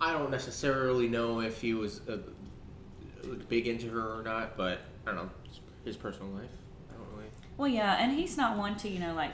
[0.00, 2.18] I don't necessarily know if he was uh,
[3.48, 5.30] big into her or not, but I don't know
[5.84, 6.50] his personal life.
[6.90, 7.30] I don't really.
[7.56, 9.32] well yeah and he's not one to you know like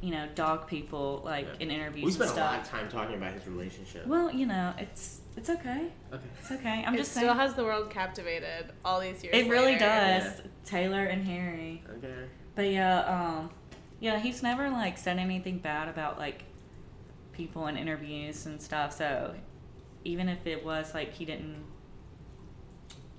[0.00, 1.64] you know dog people like Yeah.
[1.66, 4.06] in interviews We and spent a lot of time talking about his relationship.
[4.06, 5.88] Well, you know, it's it's okay.
[6.12, 6.22] okay.
[6.40, 6.84] It's okay.
[6.86, 7.36] I'm it just still saying.
[7.36, 9.34] has the world captivated all these years.
[9.36, 9.78] it really later.
[9.80, 10.24] does.
[10.24, 10.50] Yeah.
[10.64, 11.82] Taylor and Harry.
[11.98, 12.14] Okay.
[12.54, 13.50] But yeah, um,
[14.00, 16.44] yeah, he's never like said anything bad about like
[17.32, 18.96] people in interviews and stuff.
[18.96, 19.34] So
[20.04, 21.64] even if it was like he didn't,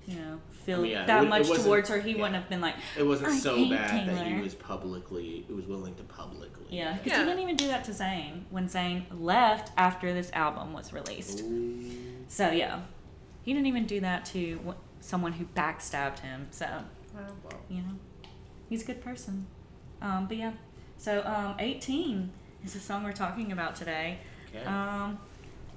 [0.06, 2.16] you know, feel I mean, yeah, that it much wasn't- towards her, he yeah.
[2.16, 5.52] wouldn't have been like, It wasn't I so hate bad that he was publicly, he
[5.52, 6.66] was willing to publicly.
[6.70, 7.18] yeah, because Yeah.
[7.20, 11.40] he didn't even do that to Zayn when Zayn left after this album was released.
[11.40, 11.90] Ooh.
[12.28, 12.80] So yeah,
[13.42, 16.46] he didn't even do that to someone who backstabbed him.
[16.50, 17.22] So Wow.
[17.44, 17.58] Wow.
[17.68, 17.94] you know,
[18.68, 19.46] he's a good person.
[20.02, 20.52] Um, but yeah,
[20.98, 22.30] so um, 18
[22.64, 24.18] is the song we're talking about today.
[24.54, 24.64] Okay.
[24.64, 25.18] Um,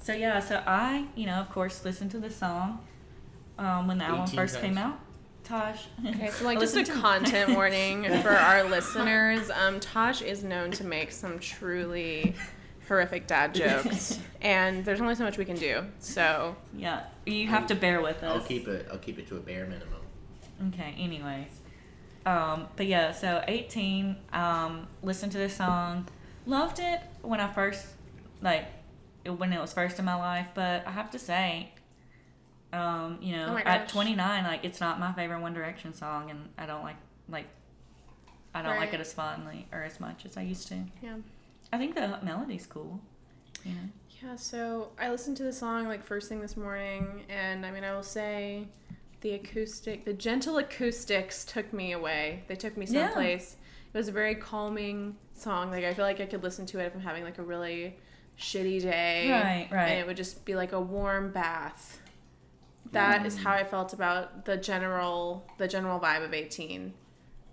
[0.02, 2.80] so yeah, so I, you know, of course, listened to the song
[3.60, 5.00] um, when the album 18 first came out.
[5.44, 5.88] Tash.
[6.06, 9.50] Okay, so like just a content warning for our listeners.
[9.52, 12.36] Um, Tash is known to make some truly
[12.88, 15.86] horrific dad jokes, and there's only so much we can do.
[16.00, 18.42] So yeah, you have to bear with us.
[18.42, 18.88] I'll keep it.
[18.92, 20.02] I'll keep it to a bare minimum.
[20.70, 21.62] Okay, anyways.
[22.26, 26.08] Um, but yeah, so 18, um, listened to this song.
[26.46, 27.86] Loved it when I first,
[28.42, 28.66] like,
[29.26, 31.72] when it was first in my life, but I have to say,
[32.74, 36.50] um, you know, Oh at 29, like, it's not my favorite One Direction song, and
[36.58, 37.48] I don't like, like,
[38.54, 40.76] I don't like it as fondly or as much as I used to.
[41.02, 41.16] yeah.
[41.72, 43.00] I think the melody's cool.
[43.64, 43.82] You know?
[44.24, 47.84] Yeah, so I listened to the song like first thing this morning, and I mean,
[47.84, 48.68] I will say
[49.22, 52.44] the acoustic, the gentle acoustics took me away.
[52.48, 53.06] They took me Yeah.
[53.08, 53.56] someplace.
[53.94, 55.72] It was a very calming song.
[55.72, 57.98] Like, I feel like I could listen to it if I'm having like a really
[58.38, 59.30] shitty day.
[59.30, 59.90] Right, right.
[59.90, 62.00] And it would just be like a warm bath.
[62.92, 66.94] That is how I felt about the general, the general vibe of 18.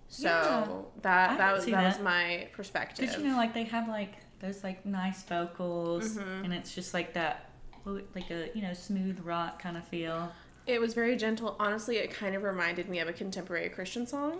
[0.09, 0.67] So Yeah.
[1.01, 3.09] That can that was see that, was my perspective.
[3.09, 6.45] Did you know, like, they have, like, those, like, nice vocals, Mhm.
[6.45, 7.49] and it's just like that,
[7.85, 10.31] like a, you know, smooth rock kind of feel.
[10.65, 11.55] It was very gentle.
[11.59, 14.39] Honestly, it kind of reminded me of a contemporary Christian song.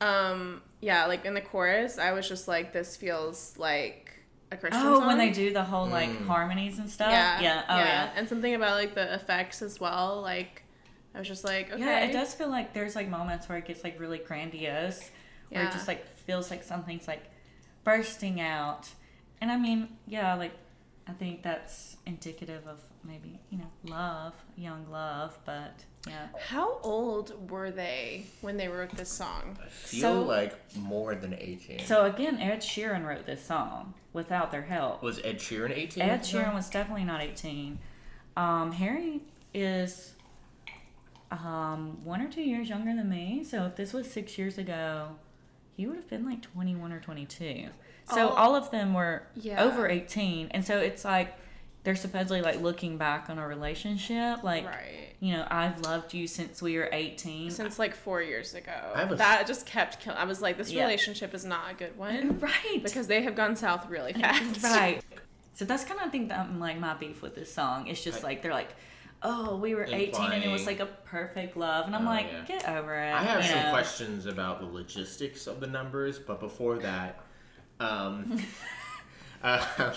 [0.00, 4.21] Um, yeah, like in the chorus, I was just like, this feels like
[4.52, 5.06] a Christian Oh, song.
[5.06, 6.26] when they do the whole like Mm.
[6.26, 7.10] harmonies and stuff.
[7.10, 7.62] yeah, Yeah.
[7.68, 8.10] Oh yeah.
[8.14, 10.20] and something about like the effects as well.
[10.20, 10.62] Like,
[11.14, 13.64] I was just like, okay, Yeah, it does feel like there's like moments where it
[13.66, 15.10] gets like really grandiose,
[15.50, 17.24] where it just like feels like something's like
[17.84, 18.88] bursting out.
[19.40, 20.52] And I mean, yeah, like
[21.06, 26.26] I think that's indicative of maybe you know love, young love, but yeah.
[26.48, 29.56] How old were they when they wrote this song?
[29.64, 31.78] I feel So- like more than eighteen.
[31.80, 35.02] So again, Ed Sheeran wrote this song without their help.
[35.02, 36.02] was Ed Sheeran eighteen?
[36.04, 37.78] Ed Sheeran was definitely not 18.
[38.36, 39.20] Um, Harry
[39.54, 40.14] is
[41.30, 43.44] um, one or two years younger than me.
[43.44, 45.16] So if this was six years ago,
[45.76, 47.68] he would have been like 21 or 22.
[48.12, 48.34] So Oh.
[48.34, 49.62] all of them were Yeah.
[49.62, 50.48] over 18.
[50.50, 51.34] And so it's like
[51.84, 54.42] they're supposedly like looking back on a relationship.
[54.44, 55.14] Like, right.
[55.20, 57.50] you know, I've loved you since we were 18.
[57.50, 58.72] Since like four years ago.
[58.94, 60.18] I have that just kept killing.
[60.18, 60.82] I was like, this Yeah.
[60.84, 62.38] relationship is not a good one.
[62.40, 62.80] right.
[62.82, 64.62] Because they have gone south really fast.
[64.62, 65.02] Right.
[65.54, 67.88] So that's kind of thing that I'm like my beef with this song.
[67.88, 68.70] It's just I- like they're like,
[69.24, 72.26] oh, we were 18 and it was like a perfect love, and I'm Oh, like,
[72.32, 72.44] yeah.
[72.44, 73.12] get over it.
[73.12, 73.70] I have some know?
[73.70, 77.20] questions about the logistics of the numbers, but before that,
[77.78, 78.40] um,
[79.44, 79.64] uh,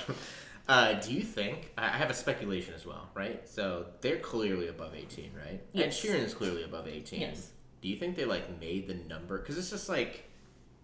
[0.67, 1.71] Uh, do you think?
[1.77, 3.47] I I have a speculation as well, right?
[3.47, 5.61] So they're clearly above eighteen, right?
[5.73, 6.03] Yes.
[6.03, 7.21] Ed Sheeran is clearly above eighteen.
[7.21, 7.51] Yes.
[7.81, 9.37] Do you think they like made the number?
[9.37, 10.23] Because it's just like,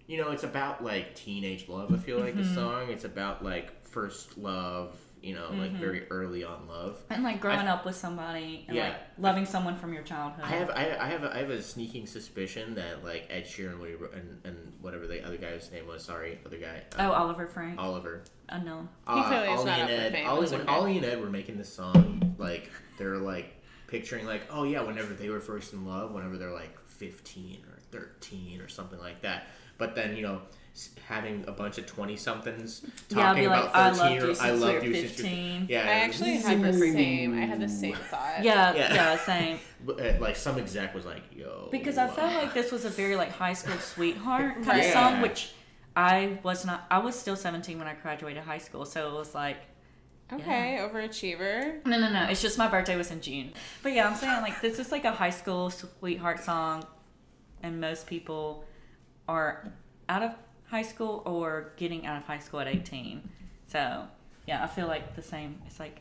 [0.07, 1.91] you know, it's about like teenage love.
[1.93, 2.43] I feel like Mm-hmm.
[2.49, 2.89] the song.
[2.89, 4.95] It's about like first love.
[5.23, 5.79] You know, like Mm-hmm.
[5.79, 6.99] very early on love.
[7.11, 8.89] And like growing I- up with somebody and Yeah.
[8.89, 10.43] like loving someone from your childhood.
[10.45, 13.79] I have I, I have a, I have a sneaking suspicion that like Ed Sheeran
[14.13, 16.03] and, and whatever the other guy's name was.
[16.03, 16.81] Sorry, other guy.
[16.97, 17.79] Oh, um, Oliver Frank.
[17.79, 18.23] Oliver.
[18.51, 18.89] Unknown.
[19.07, 20.71] Uh, clearly is Ollie not and up for Ed, fame, Ollie, it's when okay.
[20.71, 23.55] Ollie and Ed were making this song, like they're like
[23.87, 27.77] picturing like, oh yeah, whenever they were first in love, whenever they're like fifteen or
[27.91, 29.47] thirteen or something like that.
[29.77, 30.41] But then you know,
[31.05, 34.23] having a bunch of twenty somethings Yeah, I'll talking be like, about I thirteen loved
[34.23, 35.65] or you I since we loved were you since you're 15.
[35.69, 35.79] yeah.
[35.79, 37.33] I actually had the same.
[37.33, 38.43] I had the same thought.
[38.43, 38.93] Yeah, Yeah.
[38.93, 39.59] yeah, same.
[39.83, 41.67] But, uh, like some exec was like, yo.
[41.71, 44.85] Because I felt like this was a very like high school sweetheart kind Right.
[44.85, 45.53] of song, which
[45.95, 46.85] I was not.
[46.89, 49.57] I was still 17 when I graduated high school, so it was like,
[50.31, 51.85] Okay, overachiever.
[51.85, 52.27] no, no, no.
[52.29, 53.51] It's just my birthday was in June.
[53.83, 56.85] But yeah, I'm saying like this is like a high school sweetheart song,
[57.61, 58.63] and most people
[59.27, 59.71] are
[60.07, 60.31] out of
[60.67, 63.29] high school or getting out of high school at 18.
[63.67, 64.05] So
[64.47, 65.61] yeah, I feel like the same.
[65.67, 65.99] It's like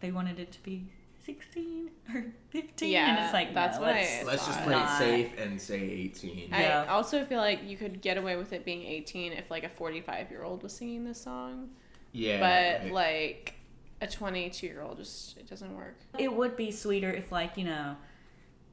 [0.00, 0.86] they wanted it to be
[1.26, 4.74] 16 or 15, and Yeah, it's like that's no, what let's- I Let's just play
[4.80, 6.48] it safe and say eighteen.
[6.50, 6.84] Yeah.
[6.88, 9.68] I also feel like you could get away with it being 18 if like a
[9.68, 11.70] 45 year old was singing this song,
[12.12, 12.38] yeah.
[12.40, 12.92] but right.
[12.92, 13.54] like
[14.00, 15.96] a 22 year old just it doesn't work.
[16.18, 17.96] It would be sweeter if, like, you know,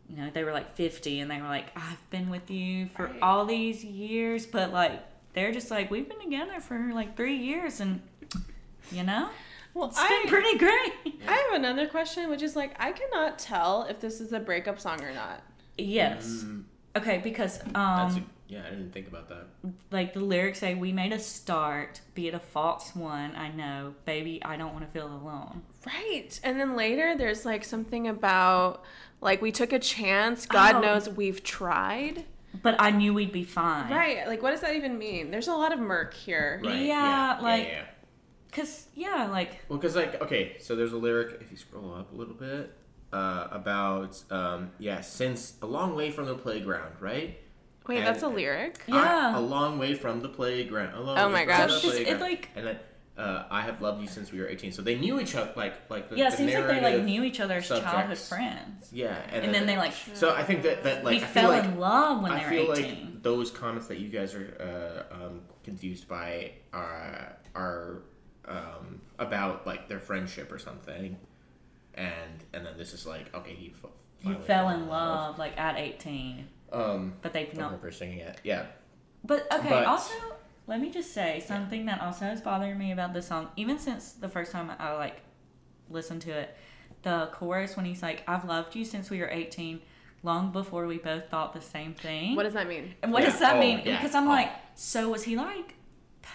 [0.09, 3.05] you know, they were like 50 and they were like, I've been with you for
[3.05, 3.21] Right.
[3.21, 4.99] all these years, but like,
[5.33, 8.01] they're just like, we've been together for like three years and,
[8.91, 9.29] you know,
[9.73, 10.93] Well, it's been pretty great.
[11.27, 14.79] I have another question, which is like I cannot tell if this is a breakup
[14.79, 15.41] song or not.
[15.77, 16.43] Yes.
[16.45, 16.63] Mm,
[16.97, 19.47] Okay, because, that's um, a, yeah, I didn't think about that.
[19.91, 23.95] like the lyrics say, we made a start, be it a false one, I know,
[24.03, 25.61] baby, I don't want to feel alone.
[25.87, 26.37] Right.
[26.43, 28.83] And then later there's like something about
[29.21, 30.45] like we took a chance.
[30.45, 30.79] God Oh.
[30.81, 32.25] knows we've tried.
[32.61, 33.89] But I knew we'd be fine.
[33.89, 34.27] Right.
[34.27, 35.31] Like what does that even mean?
[35.31, 36.59] There's a lot of murk here.
[36.61, 36.81] Right.
[36.81, 37.83] Yeah, like- yeah, yeah.
[38.51, 42.11] Cause yeah, like Well, because like okay, so there's a lyric if you scroll up
[42.11, 42.73] a little bit
[43.13, 47.37] uh, about um, yeah, since a long way from the playground, right?
[47.87, 48.79] Wait, And- that's a lyric.
[48.87, 49.37] Yeah.
[49.37, 50.93] a long way from the playground.
[50.95, 51.71] A long Oh way my from gosh.
[51.71, 52.21] the So it's- it, playground.
[52.29, 52.79] like- and then
[53.17, 54.71] uh, I have loved you since we were 18.
[54.71, 57.03] So they knew each other, like like the, yeah, it the seems like they like
[57.03, 58.89] knew each other as childhood friends.
[58.91, 61.49] Yeah, and, And then they like So I think that that like we I fell
[61.49, 63.19] like in love when I they feel were like 18.
[63.21, 68.03] those comments that you guys are uh, um, confused by are are
[68.51, 71.17] um, about like their friendship or something,
[71.95, 73.89] and and then this is like okay he f-
[74.21, 77.65] you finally fell in love like at 18, Um, but they've don't not.
[77.67, 78.39] remember singing it.
[78.43, 78.67] Yeah,
[79.23, 80.13] But okay, But- also
[80.67, 84.13] let me just say something that also is bothering me about this song, even since
[84.13, 85.21] the first time I like
[85.89, 86.55] listened to it,
[87.01, 89.81] the chorus when he's like, "I've loved you since we were 18."
[90.23, 92.35] Long before we both thought the same thing.
[92.35, 92.93] What does that mean?
[93.01, 93.31] and what Yeah.
[93.31, 93.81] does that Oh, mean?
[93.83, 93.97] yeah.
[93.99, 94.29] Because I'm Oh.
[94.29, 95.73] like, so was he like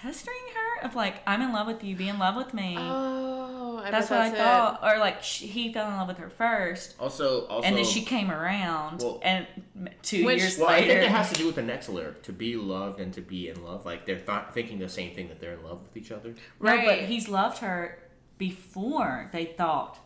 [0.02, 2.76] pestering her of like, I'm in love with you, be in love with me?
[2.78, 4.80] Oh, I that's bet what I that's thought.
[4.82, 8.02] Or like sh he fell in love with her first, Also, also, and then she
[8.02, 11.34] came around, Well- and m- two Which- years Well, I later, think it has to
[11.36, 13.84] do with the next lyric: to be loved and to be in love.
[13.86, 16.34] Like they're th- thinking the same thing that they're in love with each other.
[16.60, 17.98] no, but he's loved her
[18.38, 19.98] before they thought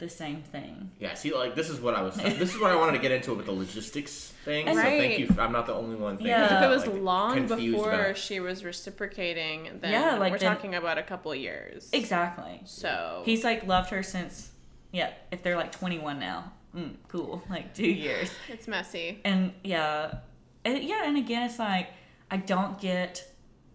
[0.00, 0.90] the same thing.
[0.98, 2.16] Yeah, see, like this is what I was.
[2.16, 4.66] this is what I wanted to get into with the logistics thing.
[4.66, 4.98] So Right.
[5.00, 5.28] thank you.
[5.38, 6.16] I'm not the only one.
[6.16, 6.58] Thinking Yeah.
[6.58, 10.38] If it was like, long confused before about- she was reciprocating, then Yeah, like we're
[10.38, 11.88] then- talking about a couple years.
[11.92, 12.60] Exactly.
[12.64, 14.50] So He's like loved her since,
[14.92, 15.10] yeah.
[15.30, 18.30] If they're like 21 now, mm, cool, like two years.
[18.48, 19.20] it's messy.
[19.24, 20.16] And yeah,
[20.64, 21.88] and yeah, and again, it's like
[22.30, 23.26] I don't get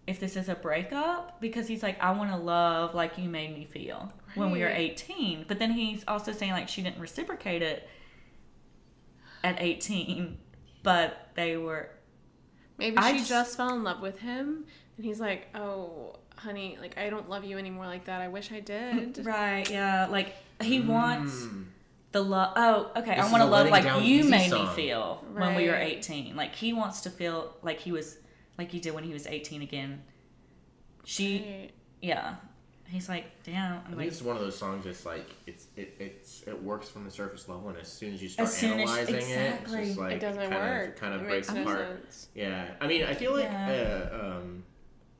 [0.06, 3.52] if this is a breakup because he's like, I want to love like you made
[3.52, 5.44] me feel when we were 18.
[5.48, 7.88] But then he's also saying like she didn't reciprocate it
[9.44, 10.38] at 18,
[10.82, 11.90] but they were.
[12.78, 13.56] Maybe I she just- just...
[13.56, 14.64] fell in love with him,
[14.96, 18.20] and he's like, "Oh, honey, like I don't love you anymore like that.
[18.20, 20.06] I wish I did." Right, yeah.
[20.10, 21.64] Like he wants Mm.
[22.12, 22.52] the love.
[22.56, 23.14] Oh, okay.
[23.16, 24.74] This I want to love like you easy made me song.
[24.74, 26.36] feel when we were 18.
[26.36, 28.18] Like he wants to feel like he was
[28.58, 30.02] like he did when he was 18 again.
[31.04, 31.70] She, Right.
[32.02, 32.34] yeah.
[32.88, 33.72] He's like, damn.
[33.72, 34.86] I'm I think like, it's one of those songs.
[34.86, 38.22] It's like it's it it's it works from the surface level, and as soon as
[38.22, 40.88] you start As soon as- analyzing it, it's just like it doesn't kind work.
[40.94, 41.78] Of, kind of it breaks apart.
[42.02, 42.28] sense.
[42.34, 44.08] Yeah, I mean, I feel like Yeah.
[44.12, 44.62] uh, um,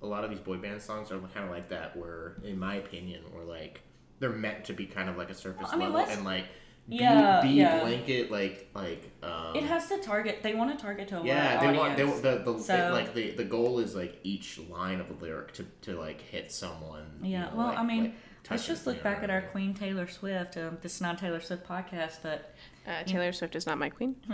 [0.03, 2.77] a lot of these boy band songs are kind of like that, where, in my
[2.77, 3.81] opinion, were like
[4.21, 6.45] they're meant to be kind of like a surface Well, I mean, level, and like
[6.89, 7.81] Yeah, B, B yeah.
[7.81, 10.43] blanket like like um, It has to target.
[10.43, 12.91] They want to target to a yeah wide they want they want the, the So-
[12.93, 16.53] like the the goal is like each line of a lyric to, to like hit
[16.53, 18.15] someone you Yeah, know, well, like- I mean, like,
[18.49, 19.43] Let's just look back at our?
[19.43, 20.57] Queen Taylor Swift.
[20.57, 22.55] Um, this is not Taylor Swift podcast, but
[22.87, 24.15] Uh, Taylor Swift is not my queen.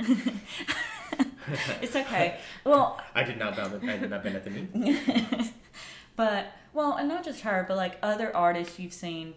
[1.80, 2.38] it's okay.
[2.64, 5.52] well, I did not bound I did not bend at the knee
[6.16, 9.34] but well, and not just her, but like other artists you've seen,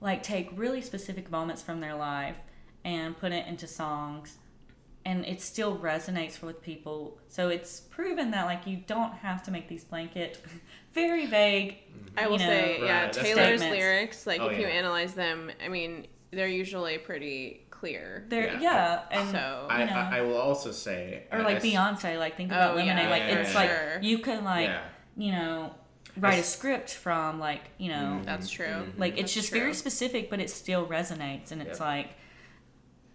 [0.00, 2.36] like take really specific moments from their life
[2.84, 4.36] and put it into songs,
[5.04, 7.18] and it still resonates with people.
[7.28, 10.42] So it's proven that like you don't have to make these blanket,
[10.94, 11.76] very vague.
[12.16, 13.70] I will know, say, yeah, Right, that's Taylor's statements.
[13.82, 18.24] lyrics, like Oh, if you analyze them, I mean, they're usually pretty clear.
[18.28, 18.60] They're Yeah.
[18.60, 19.92] yeah, and So- I, you know.
[19.96, 23.04] I, I will also say or like I s- Beyonce, like think about Oh, Lemonade.
[23.04, 23.98] yeah, like yeah, it's yeah, like sure.
[24.02, 24.82] you can like yeah
[25.16, 25.74] you know
[26.16, 28.66] write a script from like you know That's true.
[28.66, 28.98] Mhm.
[28.98, 29.60] like it's That's just true.
[29.60, 31.86] very specific, but it still resonates, and it's Yeah.
[31.86, 32.08] like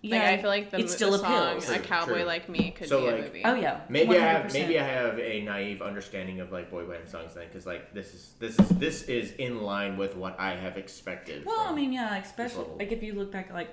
[0.05, 1.69] Like yeah, I feel like the, it still the song appeals.
[1.69, 2.23] "A True, Cowboy true.
[2.25, 3.41] Like Me" could So, be a movie.
[3.45, 4.53] oh yeah, Maybe I have 100%.
[4.53, 8.13] maybe I have a naive understanding of like boy band songs then, because like this
[8.13, 11.45] is this is this is in line with what I have expected.
[11.45, 12.75] Well, I from- mean, yeah, especially level.
[12.79, 13.69] like if you look back at like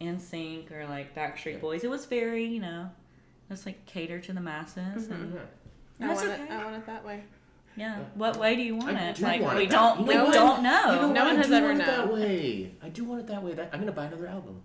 [0.00, 1.58] NSYNC or like Backstreet Yeah.
[1.58, 2.88] Boys, it was very you know,
[3.50, 5.40] it's like cater to the masses, mm-hmm, and Yeah.
[6.00, 6.42] I that's want okay.
[6.44, 6.50] it.
[6.52, 7.24] I want it that way.
[7.76, 9.16] yeah, what way do you want I it?
[9.16, 10.32] do like want we it that- don't you we know what?
[10.34, 10.86] don't know.
[10.94, 11.16] You know No what?
[11.16, 12.74] one I has do ever want it that way.
[12.82, 13.54] I do want it that way.
[13.54, 14.62] That, I'm gonna buy another album.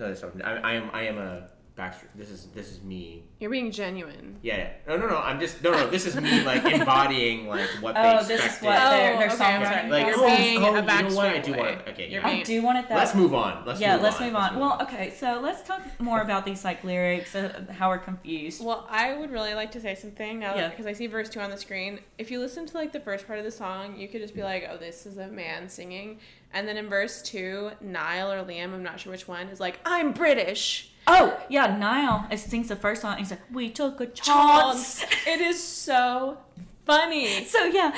[0.00, 1.48] No, that's not, I, I am I am a
[1.80, 2.08] Backstreet.
[2.14, 3.22] This is this is me.
[3.38, 4.36] You're being genuine.
[4.42, 4.70] Yeah, yeah.
[4.86, 5.18] No, no, no.
[5.18, 5.88] I'm just no, no.
[5.88, 9.36] This is me like embodying like what they Oh, this is what their, their okay,
[9.36, 9.86] songs okay.
[9.86, 9.88] are.
[9.88, 11.26] Like, You're oh, being oh, a you know what?
[11.26, 11.58] I do Boy.
[11.58, 12.28] want- okay, You're yeah.
[12.28, 12.96] I do want it that.
[12.98, 13.64] Let's move on.
[13.64, 14.26] Let's yeah, move let's on.
[14.26, 14.58] move on.
[14.58, 18.62] Well, okay, so let's talk more about these like lyrics, uh, how we're confused.
[18.62, 20.68] Well, I would really like to say something now Yeah.
[20.68, 22.00] because I see verse two on the screen.
[22.18, 24.42] If you listen to like the first part of the song, you could just be
[24.42, 26.18] like, "Oh, this is a man singing,"
[26.52, 29.80] and then in verse two, Niall or Liam, I'm not sure which one, is like,
[29.84, 33.16] "I'm British." Oh, yeah, Niall is- sings the first song.
[33.18, 36.38] He's like, "We took a chance." it is so
[36.86, 37.44] funny.
[37.44, 37.92] so yeah,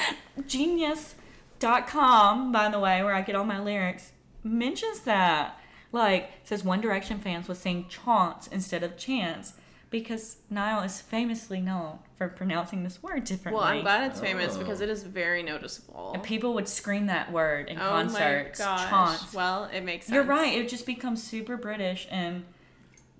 [0.47, 4.13] Genius.com, by the way, where I get all my lyrics,
[4.43, 5.59] mentions that.
[5.95, 9.53] Like, says One Direction fans would sing chance instead of chance
[9.93, 13.61] because Niall is famously known for pronouncing this word differently.
[13.61, 14.59] Well, I'm glad it's famous Oh.
[14.59, 16.13] because it is very noticeable.
[16.15, 18.59] And people would scream that word in oh concerts.
[18.59, 18.89] my gosh.
[18.89, 19.35] Chance.
[19.35, 20.15] Well, it makes sense.
[20.15, 20.57] You're right.
[20.59, 22.45] It just becomes super British, and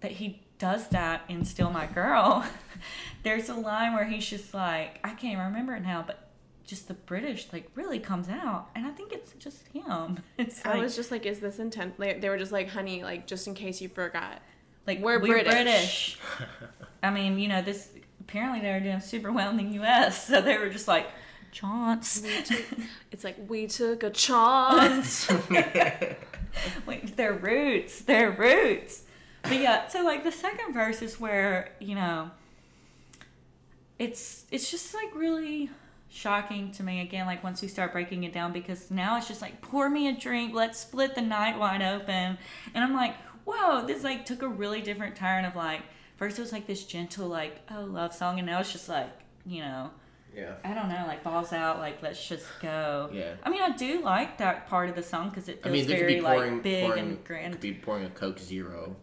[0.01, 2.45] that he does that in "Still My Girl."
[3.23, 6.31] There's a line where he's just like, I can't even remember it now, but
[6.65, 10.21] just the British like really comes out, and I think it's just him.
[10.39, 11.99] It's I was just like, is this intent?
[12.01, 14.41] Like, they were just like, honey, like, just in case you forgot.
[14.87, 16.19] Like we're British."
[17.03, 17.89] I mean, you know, this
[18.21, 21.07] apparently they were doing super well in the U.S., so they were just like,
[21.53, 22.23] chance.
[23.11, 25.31] It's like, we took a chance.
[26.87, 29.05] Wait, their roots, their roots.
[29.43, 32.31] But yeah, so like the second verse is where you know,
[33.99, 35.71] it's it's just like really
[36.09, 37.27] shocking to me again.
[37.27, 40.13] Like once we start breaking it down, because now it's just like pour me a
[40.13, 42.39] drink, let's split the night wide open,
[42.75, 45.83] and I'm like, whoa, this like took a really different turn of like
[46.17, 49.11] first it was like this gentle like oh love song, and now it's just like
[49.45, 49.91] you know.
[50.37, 50.55] Yeah.
[50.65, 53.11] I don't know, like balls out, like let's just go.
[53.13, 53.35] Yeah.
[53.43, 55.97] I mean, I do like that part of the song because it I feels mean,
[55.99, 57.53] very pouring, like big pouring, and grand.
[57.53, 58.97] could be pouring a Coke Zero,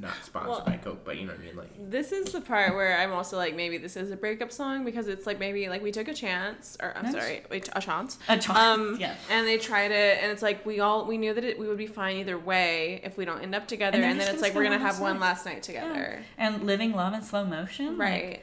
[0.00, 1.56] not sponsored Well- by Coke, but you know what I mean.
[1.56, 4.84] Like, this is the part where I'm also like, maybe this is a breakup song
[4.84, 7.12] because it's like maybe like we took a chance, or I'm Nice.
[7.12, 8.18] sorry, wait, a chance.
[8.28, 9.14] A chance, Um, yeah.
[9.30, 11.78] And they tried it, and it's like we all we knew that it, we would
[11.78, 14.54] be fine either way if we don't end up together, And and, then it's like
[14.54, 16.22] we're gonna have one one last last night together.
[16.38, 17.98] and living love in slow motion.
[17.98, 18.42] like, Right.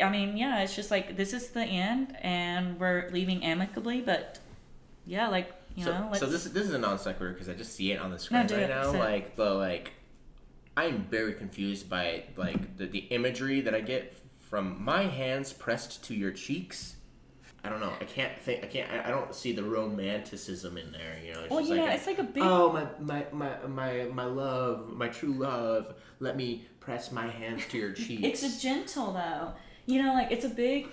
[0.00, 4.38] I mean, yeah, it's just like this is the end, and we're leaving amicably, but
[5.04, 7.54] yeah, like you so, know, let's, so this this is a non sequitur because I
[7.54, 8.92] just see it on the screen do right it, now.
[8.92, 9.92] Like the like,
[10.76, 14.16] I'm very confused by like the, the imagery that I get
[14.48, 16.96] from my hands pressed to your cheeks.
[17.64, 17.92] I don't know.
[18.00, 18.64] I can't think.
[18.64, 18.90] I can't.
[18.90, 21.16] I, I don't see the romanticism in there.
[21.24, 21.40] You know.
[21.40, 22.42] It's well, just yeah, like a- it's like a big.
[22.42, 25.94] Oh my, my my my my love, my true love.
[26.18, 28.22] Let me press my hands to your cheeks.
[28.42, 29.52] It's a gentle though,
[29.86, 30.88] you know, like it's a big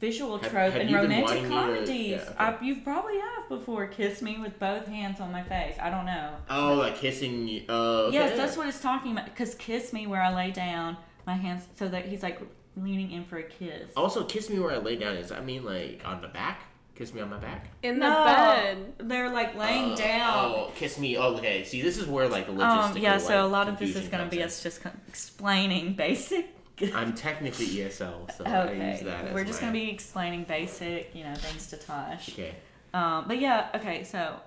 [0.00, 2.10] visual trope have in romantic wanting to- comedies.
[2.10, 2.66] yeah, okay.
[2.66, 3.86] You've probably have before.
[3.86, 5.76] Kiss me with both hands on my face.
[5.80, 6.34] I don't know.
[6.50, 7.64] oh, like kissing you.
[7.68, 8.16] Oh, okay.
[8.18, 9.26] Yes, that's what it's talking about.
[9.26, 10.96] Because kiss me where I lay down,
[11.26, 12.40] my hands, so that he's like
[12.76, 13.90] leaning in for a kiss.
[13.96, 15.14] Also, kiss me where I lay down.
[15.14, 16.64] Does that mean like on the back?
[16.96, 17.70] Kiss me on my back.
[17.82, 18.92] In the no, bed.
[18.98, 20.52] they're like laying Oh, down.
[20.54, 21.16] Oh, kiss me.
[21.16, 21.64] Oh, okay.
[21.64, 22.90] See, this is where like the logistical.
[22.92, 25.94] Um, yeah, so like, a lot of this is going to be us just explaining
[25.96, 26.53] basic.
[26.94, 29.26] I'm technically ESL, so I use that.
[29.26, 29.70] As we're just my...
[29.70, 32.30] going to be explaining basic, you know, things to Tash.
[32.30, 32.54] Okay.
[32.92, 34.40] Um, but yeah, okay, so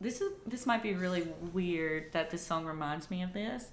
[0.00, 3.68] this is this might be really weird that this song reminds me of this,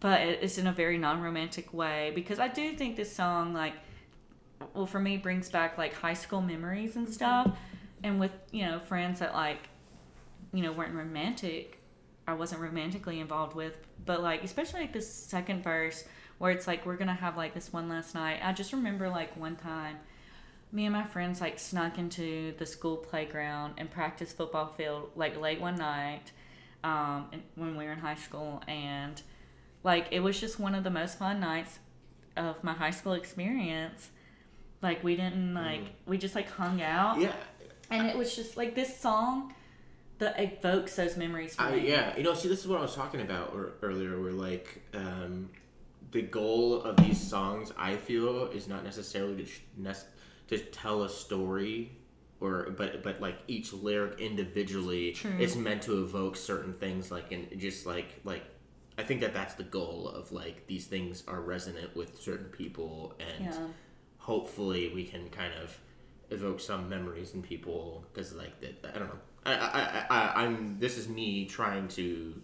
[0.00, 3.74] but it's in a very non-romantic way because I do think this song like,
[4.74, 7.56] well, for me brings back like high school memories and stuff,
[8.02, 9.68] and with you know friends that like,
[10.52, 11.78] you know, weren't romantic.
[12.26, 13.74] I wasn't romantically involved with,
[14.04, 16.04] but like especially like this second verse
[16.42, 18.40] where it's like we're gonna have like this one last night.
[18.42, 19.98] I just remember like one time
[20.72, 25.40] me and my friends like snuck into the school playground and practiced football field like
[25.40, 26.32] late one night
[26.82, 29.22] um, when we were in high school and
[29.84, 31.78] like it was just one of the most fun nights
[32.36, 34.10] of my high school experience
[34.82, 37.34] like we didn't like we just like hung out Yeah,
[37.88, 39.54] and it was just like this song
[40.18, 42.16] that evokes those memories for I, me yeah.
[42.16, 44.20] You know, see, this is what I was talking about ear- earlier.
[44.20, 45.50] Where like um,
[46.12, 49.96] the goal of these songs, I feel, is not necessarily to, nec-
[50.48, 51.92] to tell a story.
[52.40, 55.30] Or, but but like each lyric individually, True.
[55.38, 57.10] it's meant to evoke certain things.
[57.10, 58.42] Like and just like like,
[58.98, 63.14] I think that that's the goal of like these things are resonant with certain people,
[63.20, 63.66] and yeah
[64.22, 65.76] hopefully we can kind of
[66.30, 70.78] evoke some memories in people because like that I don't know I, I, I I'm
[70.78, 72.40] this is me trying to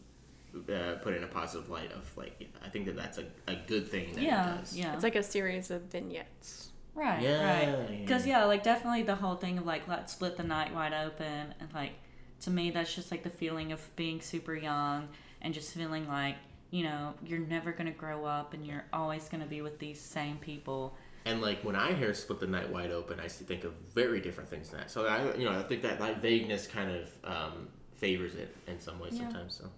[0.55, 3.89] uh, put in a positive light of like I think that that's a, a good
[3.89, 6.71] thing that yeah it does yeah It's like a series of vignettes.
[6.95, 8.01] Right, Yeah, right.
[8.01, 11.55] Because yeah, like definitely the whole thing of like let's split the night wide open,
[11.61, 11.93] and like
[12.41, 15.09] to me that's just like the feeling of being super young
[15.41, 16.37] and just feeling like
[16.71, 20.39] you know you're never gonna grow up and you're always gonna be with these same
[20.39, 20.97] people.
[21.25, 24.49] and like when I hear split the night wide open I think of very different
[24.51, 27.69] things than that so I you know I think that that vagueness kind of um,
[27.97, 29.23] favors it in some ways Yeah.
[29.23, 29.71] sometimes so yeah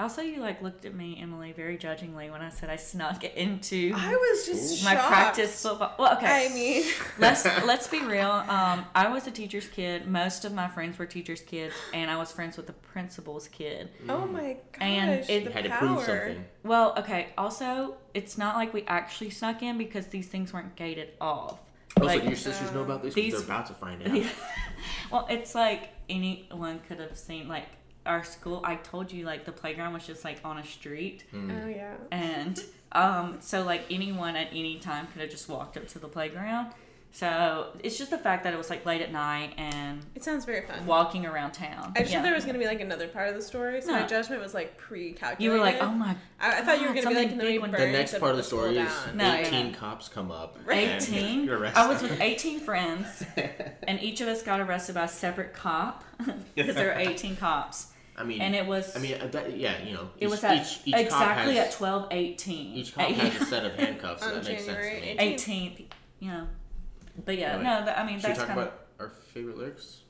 [0.00, 3.92] Also, you like looked at me, Emily, very judgingly when I said I snuck into
[3.96, 5.08] I was just my shocked.
[5.08, 5.92] practice football.
[5.98, 6.46] Well, okay.
[6.48, 6.84] I mean,
[7.18, 8.30] let's let's be real.
[8.30, 10.06] Um, I was a teacher's kid.
[10.06, 13.88] Most of my friends were teachers' kids, and I was friends with the principal's kid.
[14.08, 17.28] oh my gosh, And it- the you had to prove something Well, okay.
[17.36, 21.58] Also, it's not like we actually snuck in because these things weren't gated off.
[22.00, 24.26] Oh, Like- do your sisters know about this 'Cause These- they're about to find out
[25.10, 27.48] well, it's like anyone could have seen.
[27.48, 27.66] Like
[28.08, 31.64] our school, I told you, like the playground was just like on a street, Mm.
[31.64, 31.94] Oh yeah.
[32.10, 32.60] and
[32.92, 36.72] um, so like anyone at any time could have just walked up to the playground.
[37.10, 40.44] So it's just the fact that it was like late at night and It sounds
[40.44, 40.84] very fun.
[40.86, 41.92] walking around town.
[41.96, 42.18] I just Yeah.
[42.18, 44.06] thought there was gonna be like another part of the story, so my No.
[44.06, 45.42] judgment was like pre-calculated.
[45.42, 47.40] You were like, oh my I, I thought you were gonna be like, something and
[47.40, 49.16] then big we the next part of the story is down.
[49.16, 49.72] No, 18 yeah.
[49.72, 50.88] cops come up Right.
[50.88, 51.78] and 18 arrested.
[51.80, 53.24] i was with 18 friends
[53.86, 56.04] and each of us got arrested by a separate cop
[56.54, 57.88] because there were 18 cops
[58.18, 60.56] I mean, and it was I mean, that, yeah, you know, it each, was at
[60.60, 64.22] each, each exactly cop at has, 12 18 each cop has a set of handcuffs,
[64.22, 65.36] so On that makes sense to January me.
[65.36, 65.76] 18th.
[65.78, 65.84] 18th
[66.20, 66.46] you know
[67.24, 67.62] but yeah Right.
[67.62, 70.00] no that, i mean Should we that's talk kind of about our favorite lyrics?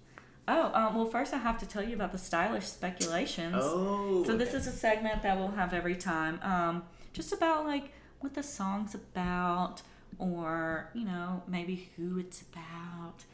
[0.49, 4.37] oh um, well first i have to tell you about the stylish speculations Oh, so
[4.37, 4.59] this okay.
[4.59, 8.95] is a segment that we'll have every time um, just about like what the song's
[8.95, 9.83] about
[10.19, 13.25] or you know maybe who it's about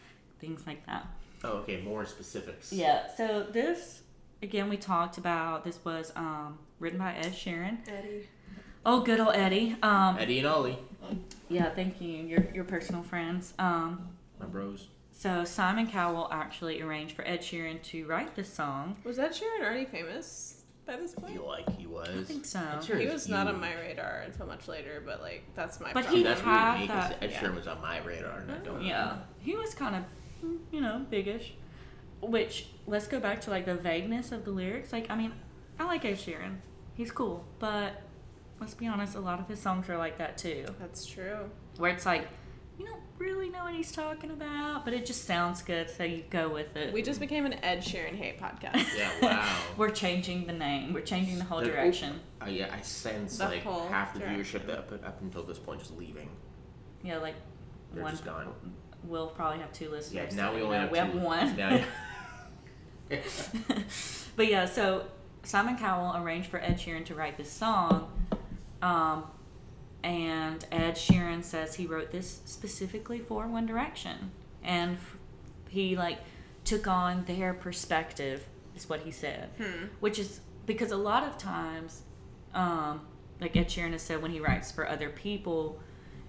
[0.40, 1.06] things like that
[1.44, 2.72] oh, okay, more specifics.
[2.72, 3.06] Yeah.
[3.16, 4.00] So this
[4.44, 5.64] again we talked about.
[5.64, 7.78] This was um, written by Ed Sheeran.
[7.88, 8.28] Eddie.
[8.86, 9.76] Oh, good old Eddie.
[9.82, 10.78] Um, Eddie and Ollie,
[11.48, 11.70] yeah.
[11.70, 12.08] Thank you.
[12.18, 13.54] Your your personal friends.
[13.58, 14.88] Um, my bros.
[15.10, 18.96] so Simon Cowell actually arranged for Ed Sheeran to write this song.
[19.04, 21.32] Was that Sheeran already famous by this point?
[21.32, 21.40] I point?
[21.40, 22.08] feel like he was.
[22.08, 22.60] I think so.
[22.60, 25.92] Ed He is was not on my radar until much later, but like that's my.
[25.94, 26.34] But See, he problem.
[26.34, 27.40] that's had weird to me 'cause that- Ed yeah.
[27.40, 28.82] Sheeran was on my radar, and I don't.
[28.84, 29.16] Yeah.
[29.40, 30.02] He was kind of,
[30.70, 31.54] you know, biggish.
[32.28, 34.92] Which let's go back to like the vagueness of the lyrics.
[34.92, 35.32] Like, I mean,
[35.78, 36.56] I like Ed Sheeran.
[36.94, 38.00] He's cool, but
[38.60, 40.64] let's be honest, a lot of his songs are like that too.
[40.78, 41.50] That's true.
[41.76, 42.28] where it's like
[42.78, 46.24] you don't really know what he's talking about, but it just sounds good, so you
[46.30, 46.92] go with it.
[46.92, 48.84] We just became an Ed Sheeran hate podcast.
[48.98, 49.10] Yeah.
[49.22, 49.56] Wow.
[49.76, 50.92] We're changing the name.
[50.92, 52.18] We're changing the whole The- direction.
[52.42, 54.60] Uh, yeah, I sense The like whole half the direction.
[54.60, 56.28] viewership that up up until this point just leaving.
[57.04, 57.34] Yeah, like
[57.92, 58.12] They're one.
[58.12, 58.52] just gone.
[59.04, 60.34] We'll probably have two listeners.
[60.34, 60.36] Yeah.
[60.36, 61.04] Now we only have we two.
[61.04, 61.56] have one.
[61.56, 61.84] Now,
[64.36, 65.06] but yeah, so
[65.42, 68.10] Simon Cowell arranged for Ed Sheeran to write this song.
[68.82, 69.24] Um,
[70.02, 74.30] and Ed Sheeran says he wrote this specifically for One Direction.
[74.62, 75.16] And f-
[75.68, 76.18] he, like,
[76.64, 78.46] took on their perspective,
[78.76, 79.50] is what he said.
[79.58, 79.86] Hmm.
[80.00, 82.02] Which is because a lot of times,
[82.54, 83.02] um,
[83.40, 85.80] like Ed Sheeran has said when he writes for other people,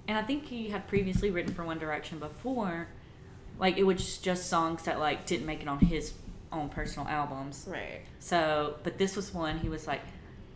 [0.07, 2.87] and I think he had previously written for One Direction before,
[3.59, 6.13] like, it was just songs that, like, didn't make it on his
[6.51, 7.65] own personal albums.
[7.67, 8.01] Right.
[8.19, 10.01] So, but this was one he was like,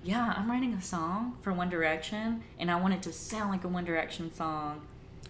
[0.04, 3.64] "Yeah, I'm writing a song for One Direction, and I want it to sound like
[3.64, 4.82] a One Direction song."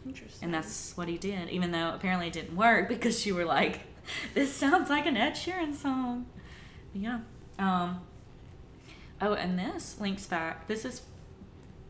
[0.06, 0.46] Interesting.
[0.46, 3.82] And that's what he did, even though apparently it didn't work because you were like,
[4.34, 6.26] "This sounds like an Ed Sheeran song."
[6.94, 7.20] Yeah.
[7.58, 8.02] Um,
[9.22, 10.68] oh, and this links back.
[10.68, 11.02] This is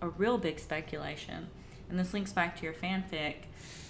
[0.02, 1.48] a real big speculation,
[1.90, 3.36] and this links back to your fanfic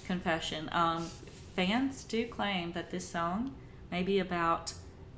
[0.05, 0.69] confession.
[0.71, 1.09] Um,
[1.55, 3.53] fans do claim that this song
[3.91, 4.73] may be about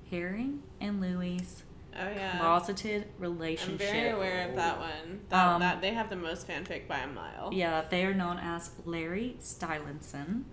[0.09, 1.63] Harry and Louis'
[1.99, 2.37] Oh yeah.
[2.39, 3.81] closeted relationship.
[3.89, 5.21] I'm very aware of that one.
[5.29, 7.49] That, Um, that they have the most fanfic by a mile.
[7.51, 10.43] Yeah, they are known as Larry Stylinson.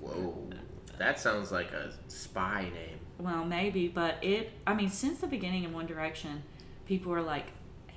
[0.00, 0.50] Whoa.
[0.98, 3.00] That sounds like a spy name.
[3.18, 4.52] Well, maybe, but it.
[4.66, 6.42] I mean, since the beginning of One Direction,
[6.86, 7.46] people are like,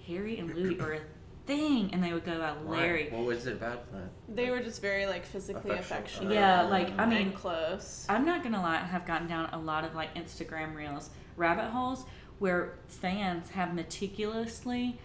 [0.07, 1.01] Harry and Louis are a
[1.47, 2.77] thing, and they would go out Why?
[2.77, 3.09] Larry.
[3.09, 4.09] What was it about that?
[4.27, 5.99] They were just very like physically Affectionate.
[5.99, 6.33] affectionate.
[6.33, 8.05] Yeah, like I and mean, close.
[8.09, 11.69] I'm not gonna lie, I have gotten down a lot of like Instagram reels, rabbit
[11.69, 12.05] holes
[12.39, 14.99] where fans have meticulously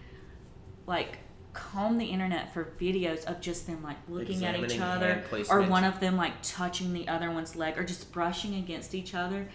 [0.85, 1.17] like
[1.53, 5.83] combed the internet for videos of just them like looking at each other or one
[5.83, 9.47] of them like touching the other one's leg or just brushing against each other.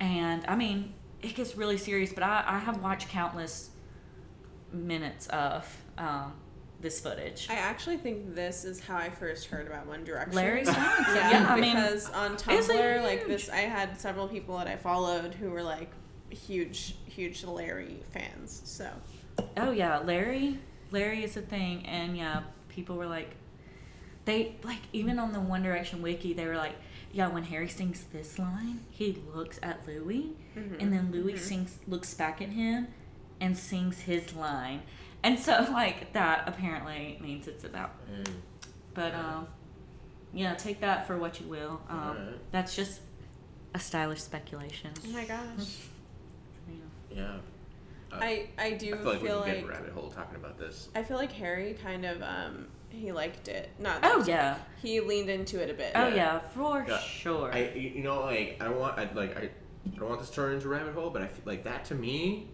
[0.00, 3.70] And I mean, it gets really serious, but I, I have watched countless
[4.72, 5.66] minutes of
[5.98, 6.32] um,
[6.80, 7.46] this footage.
[7.50, 10.34] I actually think this is how I first heard about One Direction.
[10.34, 14.58] Larry Stylinson, Yeah, yeah, I mean, because on Tumblr, like this, I had several people
[14.58, 15.90] that I followed who were like
[16.30, 18.62] huge, huge Larry fans.
[18.64, 18.90] So
[19.56, 20.58] Oh yeah, Larry.
[20.90, 23.30] Larry is a thing, and yeah, people were like,
[24.26, 26.74] they like even on the One Direction wiki, they were like,
[27.12, 30.32] yeah, when Harry sings this line, he looks at Louis,
[30.80, 32.88] and then Louis sings looks back at him,
[33.40, 34.82] and sings his line,
[35.24, 37.90] and so like that apparently means it's about.
[38.08, 38.28] Mm.
[38.94, 39.48] But um,
[40.32, 41.80] yeah, take that for what you will.
[41.88, 42.52] Um, Alright.
[42.52, 43.00] that's just
[43.74, 44.92] a stylish speculation.
[45.04, 45.40] oh my gosh,
[46.68, 46.76] Yeah.
[47.16, 47.24] Yeah.
[48.12, 50.10] Uh, I I do I feel like we feel can like, get a rabbit hole
[50.10, 50.88] talking about this.
[50.94, 53.70] I feel like Harry kind of um he liked it.
[53.80, 54.56] Not Oh that- yeah.
[54.80, 55.90] he leaned into it a bit.
[55.96, 56.14] Oh Yeah.
[56.14, 56.98] yeah, for Yeah.
[57.00, 57.50] sure.
[57.52, 60.30] I you you know like I don't want I like I, I don't want this
[60.30, 62.48] to turn into a rabbit hole, but I feel like that to me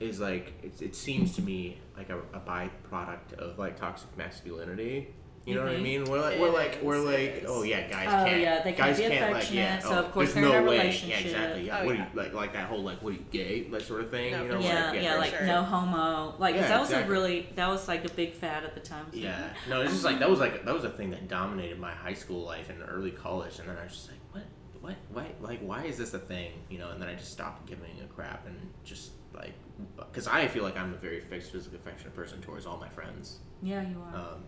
[0.00, 5.14] is like it, it seems to me like a, a byproduct of like toxic masculinity.
[5.46, 5.82] You know what I Mhm.
[5.82, 6.04] mean?
[6.04, 8.96] We're like we're like we're like oh yeah guys Oh, can't yeah, they can't guys
[8.98, 11.00] be can't like yeah affectionate, so oh, of course there's they're in no a way
[11.06, 12.02] yeah exactly yeah Oh, what yeah.
[12.02, 14.32] Are you, like like that whole like what are you gay that sort of thing
[14.32, 15.46] No, you know yeah, like, yeah, for like sure.
[15.46, 16.34] no homo.
[16.38, 17.08] like Yeah, that was exactly.
[17.16, 19.06] a really that was like a big fad at the time.
[19.10, 21.78] so- Yeah, no, it's just like that was like that was a thing that dominated
[21.80, 24.44] my high school life and early college, and then I was just like, what,
[24.82, 26.52] what, why, like, why is this a thing?
[26.68, 29.54] You know, and then I just stopped giving a crap and just like,
[29.98, 33.38] because I feel like I'm a very fixed, physically affectionate person towards all my friends.
[33.62, 34.16] Yeah, you are.
[34.16, 34.44] Um,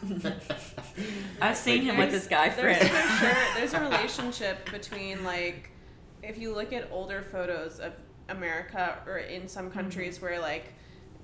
[1.40, 2.84] I've seen him with There's- his guy There's for
[3.18, 5.70] sure there's a relationship between like
[6.22, 7.92] if you look at older photos of
[8.28, 9.74] America or in some Mm-hmm.
[9.78, 10.72] countries where like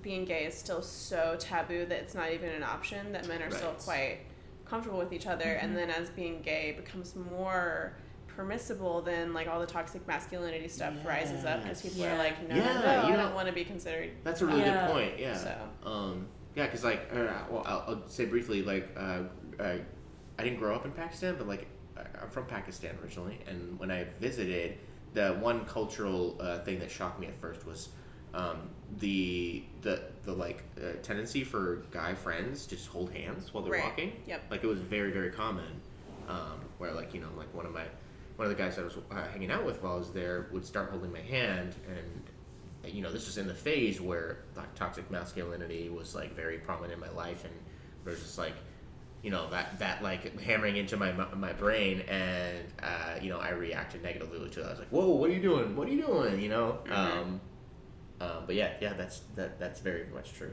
[0.02, 3.50] being gay is still so taboo that it's not even an option that men are
[3.50, 4.18] still quite
[4.64, 5.64] comfortable with each other Mm-hmm.
[5.66, 7.94] and then as being gay becomes more
[8.38, 12.14] permissible then like all the toxic masculinity stuff rises up because people Yeah.
[12.14, 14.46] are like no Yeah, no, no you I don't want to be considered That's a
[14.46, 14.86] really Yeah.
[14.86, 15.18] good point.
[15.18, 15.36] Yeah.
[15.36, 15.58] So.
[15.84, 19.22] Um, yeah, because like, uh, well, I'll, I'll say briefly, like, uh,
[19.60, 19.76] uh,
[20.38, 21.66] I didn't grow up in Pakistan, but like,
[21.96, 24.78] I- I'm from Pakistan originally, and when I visited,
[25.14, 27.88] the one cultural uh, thing that shocked me at first was
[28.34, 33.62] um, the the the like uh, tendency for guy friends to just hold hands while
[33.64, 33.84] they're Right.
[33.84, 34.12] walking.
[34.26, 34.42] Yep.
[34.50, 35.80] Like it was very very common,
[36.28, 37.84] um, where like you know like one of my
[38.38, 40.46] one of the guys that I was uh, hanging out with while I was there
[40.52, 42.22] would start holding my hand and
[42.94, 46.92] you know, this was in the phase where like toxic masculinity was like very prominent
[46.94, 47.52] in my life, and
[48.04, 48.54] there's just like,
[49.22, 53.50] you know, that that like hammering into my my brain, and uh, you know, I
[53.50, 54.64] reacted negatively to it.
[54.66, 55.76] I was like, "Whoa, what are you doing?
[55.76, 56.78] What are you doing?" You know.
[56.88, 57.40] Um,
[58.20, 60.52] um, but yeah, yeah, that's that that's very much true.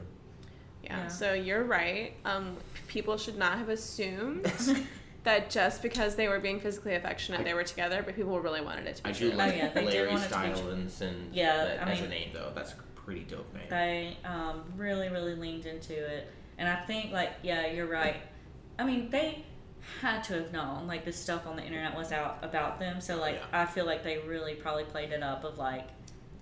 [0.82, 1.08] Yeah, Yeah.
[1.08, 2.12] so you're right.
[2.26, 2.56] Um,
[2.86, 4.44] people should not have assumed
[5.26, 8.86] that just because they were being physically affectionate, they were together, but people really wanted
[8.86, 9.36] it to be I do true.
[9.38, 10.34] like Oh, yeah, they Larry want it to.
[10.34, 11.14] Stylinson.
[11.32, 13.64] Yeah, that- I as a name though, that's a pretty dope name.
[13.68, 18.16] They um, really, really leaned into it, and I think like yeah, you're right.
[18.78, 19.44] I mean, they
[20.00, 23.16] had to have known like this stuff on the internet was out about them, so
[23.20, 23.62] like Yeah.
[23.62, 25.88] I feel like they really probably played it up of like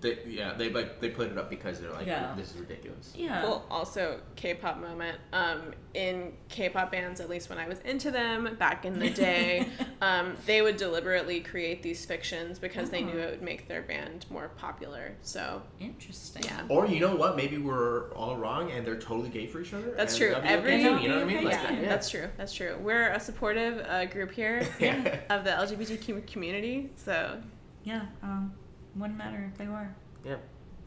[0.05, 2.33] They, yeah, they like they put it up because they're like, Yeah.
[2.37, 3.11] this is ridiculous.
[3.15, 3.41] yeah.
[3.43, 5.17] Well, also K-pop moment.
[5.33, 9.67] Um, in K-pop bands, at least when I was into them back in the day,
[10.01, 13.23] um, they would deliberately create these fictions because they knew Oh.
[13.23, 15.15] it would make their band more popular.
[15.23, 16.43] So Interesting.
[16.43, 17.35] yeah, Or you know what?
[17.35, 19.91] Maybe we're all wrong and they're totally gay for each other.
[19.97, 20.29] that's true.
[20.31, 21.37] that'd Every okay you know what I mean?
[21.37, 22.27] Okay, Like, yeah, that's true.
[22.37, 22.77] That's true.
[22.81, 25.19] We're a supportive uh, group here Yeah.
[25.31, 26.91] of the LGBTQ community.
[26.95, 27.41] So
[27.83, 28.05] Yeah.
[28.21, 28.53] Um,
[28.95, 29.89] wouldn't matter if they were.
[30.23, 30.35] Yeah.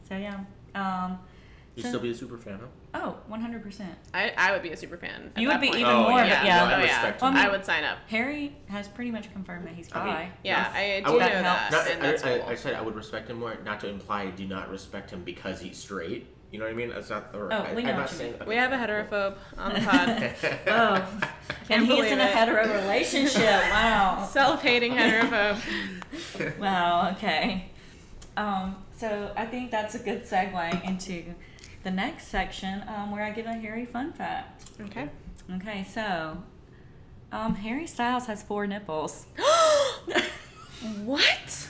[0.07, 0.39] So yeah.
[0.75, 1.19] Um,
[1.75, 2.67] You So- still be a super fan, huh?
[3.01, 3.85] Oh, 100%.
[4.13, 5.31] I, I would be a super fan.
[5.37, 5.79] You would be point.
[5.81, 6.39] even Oh, more, yeah.
[6.39, 6.57] but yeah.
[6.59, 7.29] No, I oh, respect yeah.
[7.29, 7.37] him.
[7.37, 7.99] I would sign up.
[8.09, 10.31] Harry has pretty much confirmed that he's I mean, bi.
[10.43, 11.89] Yeah, I do I would- know That that, helps.
[11.91, 12.49] and Not, that's I, I, cool.
[12.49, 15.23] I said I would respect him more, not to imply I do not respect him
[15.23, 16.27] because he's straight.
[16.51, 16.89] You know what I mean?
[16.89, 17.29] That's not.
[17.35, 18.33] Or, Oh, I, we know I'm what not saying.
[18.39, 18.47] mean.
[18.49, 20.33] we have a heterophobe on the pod.
[20.67, 21.29] Oh.
[21.69, 23.43] and he's believe in a hetero relationship.
[23.69, 24.27] Wow.
[24.31, 26.57] Self-hating heterophobe.
[26.59, 27.68] Wow, okay.
[28.39, 31.35] Um, so I think that's a good segue into
[31.83, 34.69] the next section um, where I give a Harry fun fact.
[34.79, 35.09] Okay.
[35.55, 36.41] Okay, so
[37.33, 39.25] um, Harry Styles has four nipples.
[41.03, 41.67] what?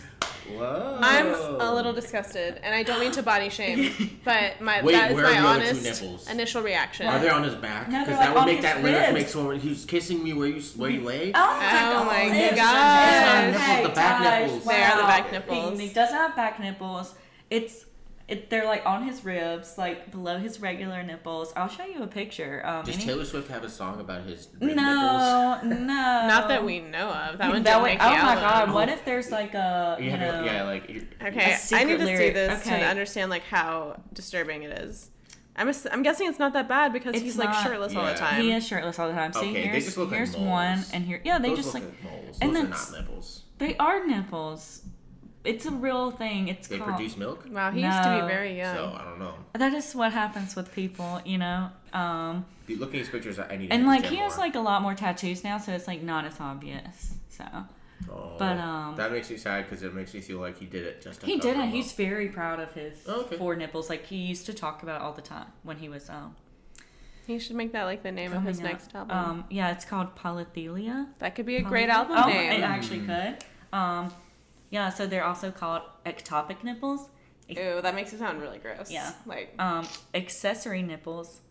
[0.58, 0.98] Whoa.
[1.02, 1.28] I'm
[1.62, 5.16] a little disgusted, and I don't mean to body shame, but my Wait, that is
[5.16, 7.08] where are my the other two honest initial reaction.
[7.08, 7.90] Are they on his back?
[7.90, 9.14] No, Because they're, that like, would on make his that lyric ribs.
[9.14, 11.32] make so he was kissing me where you where you lay.
[11.34, 13.44] Oh, oh my Oh my It's- gosh.
[13.44, 14.66] it's- Nipples, the back gosh, nipples.
[14.66, 15.80] They are the back nipples.
[15.80, 17.14] He, he doesn't have back nipples.
[17.50, 17.86] It's
[18.30, 21.52] it, they're like on his ribs, like below his regular nipples.
[21.56, 22.62] I'll show you a picture.
[22.66, 24.78] Um, Does any- Taylor Swift have a song about his rib nipples?
[24.78, 25.76] no, no.
[25.88, 27.38] Not that we know of.
[27.40, 28.44] That one That didn't would- make oh the my album.
[28.44, 28.74] god!
[28.74, 30.40] What if there's like a you, You know?
[30.42, 32.80] to, yeah, like you- Okay, A I secret need to see this Okay.
[32.80, 35.10] to understand like how disturbing it is.
[35.56, 37.64] I'm, ass- I'm guessing it's not that bad because It's he's like not.
[37.66, 38.42] shirtless all the time.
[38.42, 39.34] He is shirtless all the time.
[39.34, 40.48] See, Okay, they here's, just look like here's moles.
[40.48, 42.38] one, and here, yeah, they those just look like like moles.
[42.42, 43.44] and Those are not nipples.
[43.58, 44.84] they are nipples.
[45.44, 46.50] It's a real thing.
[46.50, 46.92] It's They called.
[46.96, 48.76] produce milk, Wow, he used to be very young.
[48.76, 49.36] so I don't know.
[49.54, 51.70] That is what happens with people, you know.
[51.94, 53.72] Um, Dude, Looking at these pictures, I need.
[53.72, 54.46] and hit like he has more.
[54.46, 57.14] like a lot more tattoos now, so it's like not as obvious.
[57.30, 57.46] So
[58.12, 60.86] Oh, but, um, that makes me sad because it makes me feel like he did
[60.86, 61.22] it just.
[61.22, 61.64] To he didn't.
[61.64, 63.38] him He's very proud of his Oh, okay.
[63.38, 63.90] four nipples.
[63.90, 66.36] Like he used to talk about it all the time when he was um.
[67.28, 68.64] He should make that like the name of his up.
[68.64, 69.16] next album.
[69.18, 71.08] Um, yeah, it's called Polythelia.
[71.20, 72.52] that could be a great album oh, name.
[72.54, 73.38] It actually could.
[73.72, 74.12] Um,
[74.70, 77.10] yeah, so they're also called ectopic nipples,
[77.48, 78.92] Ew, that makes it sound really gross.
[78.92, 79.12] Yeah.
[79.26, 81.42] Like, um, accessory nipples,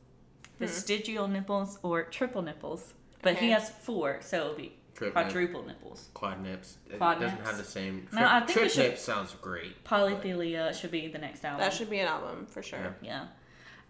[0.61, 2.95] vestigial nipples, or triple nipples.
[3.23, 6.09] But he has four, so it'll be Trip quadruple nipples.
[6.15, 6.77] Quad nips.
[6.89, 7.49] It Quad doesn't nips.
[7.49, 8.03] have the same.
[8.11, 9.83] Trip, No, I think we trip should- nips sounds great.
[9.85, 11.61] Polythelia should be the next album.
[11.61, 12.95] that should be an album for sure.
[13.03, 13.27] Yeah.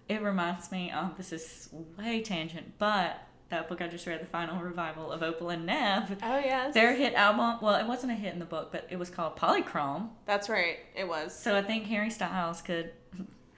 [0.09, 1.69] It reminds me, um, this is
[1.99, 6.19] way tangent, but that book I just read, The Final Revival of Opal and Nev,
[6.23, 6.75] Oh, yes.
[6.75, 9.37] their hit album, well, it wasn't a hit in the book, but it was called
[9.37, 10.09] Polychrome.
[10.27, 10.79] That's right.
[10.95, 11.35] It was.
[11.35, 12.91] So I think Harry Styles could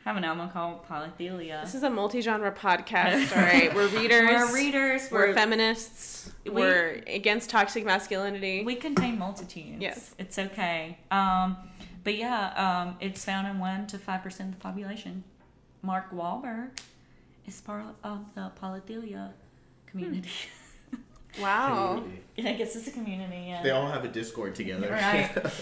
[0.05, 1.63] have an album called Polythelia.
[1.65, 3.75] This is a multi-genre podcast, all right?
[3.75, 4.29] We're readers.
[4.31, 5.09] We're readers.
[5.11, 6.31] We're, We're, feminists.
[6.45, 8.63] We- we're against toxic masculinity.
[8.65, 9.81] we contain multitudes.
[9.81, 10.15] Yes.
[10.19, 10.99] It's okay.
[11.11, 11.57] Um,
[12.05, 12.53] but yeah,
[12.87, 15.25] um, it's found in 1% to 5% of the population.
[15.83, 16.79] Mark Wahlberg
[17.47, 19.33] is part of the Polythelia
[19.91, 20.31] community.
[21.41, 22.03] wow.
[22.37, 23.45] yeah, I guess it's a community.
[23.49, 23.63] Yeah.
[23.63, 24.91] They all have a Discord together.
[24.91, 25.31] Right.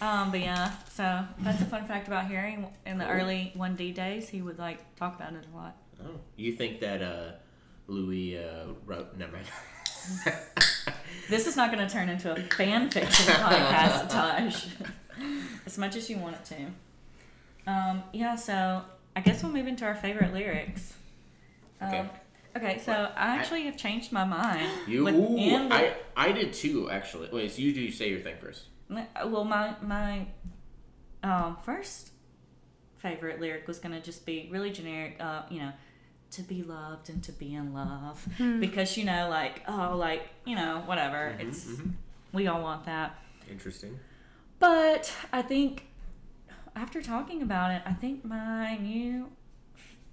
[0.00, 2.56] Um, but yeah, so that's a fun fact about Harry.
[2.86, 3.12] In the Cool.
[3.14, 5.76] early 1D days, he would like talk about it a lot.
[6.04, 7.32] oh, you think that uh,
[7.88, 9.16] Louis uh, wrote?
[9.16, 9.46] Never mind.
[11.28, 14.66] This is not going to turn into a fan fiction podcast, Tash.
[15.66, 16.44] as much as you want it
[17.64, 17.70] to.
[17.70, 18.82] Um, yeah, so
[19.14, 20.94] I guess we'll move into our favorite lyrics.
[21.80, 22.10] Um,
[22.56, 22.66] Okay.
[22.72, 24.68] okay, so I actually have changed my mind.
[24.86, 25.22] You, within
[25.64, 27.28] ooh, the- I, I did too, actually.
[27.32, 28.64] Wait, so you do say your thing first.
[29.24, 30.26] Well, my my
[31.22, 32.10] um, first
[32.98, 35.16] favorite lyric was gonna just be really generic.
[35.18, 35.72] Uh, you know,
[36.32, 38.26] to be loved and to be in love,
[38.60, 41.34] because you know, like oh, like you know, whatever.
[41.38, 41.92] Mhm, It's mhm.
[42.32, 43.18] we all want that.
[43.50, 43.98] Interesting.
[44.58, 45.86] But I think
[46.76, 49.30] after talking about it, I think my new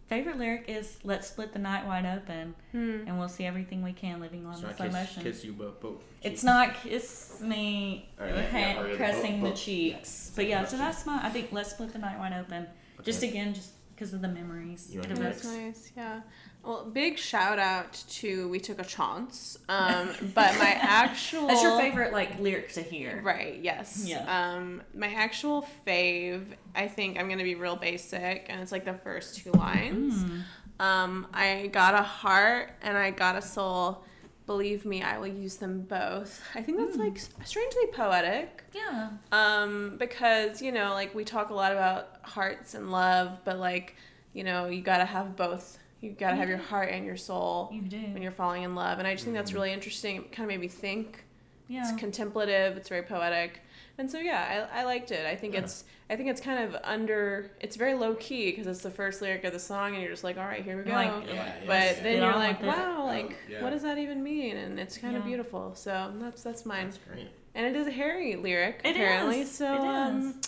[0.09, 3.07] favorite lyric is "Let's split the night wide open, Hmm.
[3.07, 5.43] and we'll see everything we can living on It's in not slow kiss, motion." kiss
[5.45, 5.79] you both.
[5.79, 9.59] both It's not kiss me Or, yeah, hand yeah, or the pressing both- the both.
[9.61, 10.31] cheeks.
[10.35, 11.19] But yeah, so that's my.
[11.25, 12.67] I think let's split the night wide open.
[13.03, 14.89] Just again, just because of the memories.
[14.93, 16.21] You it like That's nice, yeah.
[16.63, 19.57] Well, big shout out to We Took a Chance.
[19.69, 23.21] Um, but my actual That's your favorite like lyric to hear.
[23.23, 24.03] Right, yes.
[24.05, 24.25] Yeah.
[24.27, 26.45] Um, my actual fave,
[26.75, 30.23] I think I'm gonna be real basic, and it's like the first two lines.
[30.23, 30.41] Mm.
[30.79, 34.03] Um, I got a heart and I got a soul.
[34.45, 36.41] Believe me, I will use them both.
[36.55, 38.63] I think that's like strangely poetic.
[38.73, 39.09] Yeah.
[39.31, 43.95] Um, because, you know, like we talk a lot about hearts and love, but like,
[44.33, 45.77] you know, you gotta have both.
[46.01, 47.97] You gotta have your heart and your soul You do.
[48.13, 48.99] when you're falling in love.
[48.99, 50.15] And I just think that's really interesting.
[50.17, 51.25] It kind of made me think.
[51.67, 51.81] Yeah.
[51.87, 53.61] It's contemplative, it's very poetic.
[53.97, 55.25] And so yeah, I, I liked it.
[55.25, 55.59] I think Yeah.
[55.61, 59.21] it's I think it's kind of under it's very low key because it's the first
[59.21, 60.91] lyric of the song and you're just like, all right, here we go.
[60.93, 61.95] Like, Yeah, but yes.
[61.97, 63.61] then Get you're like, wow, like yeah.
[63.61, 64.55] what does that even mean?
[64.57, 65.75] And it's kind of beautiful.
[65.75, 66.85] So that's that's mine.
[66.85, 67.27] That's great.
[67.55, 69.41] And it is a Harry lyric It apparently.
[69.41, 69.51] is.
[69.51, 70.41] So It um,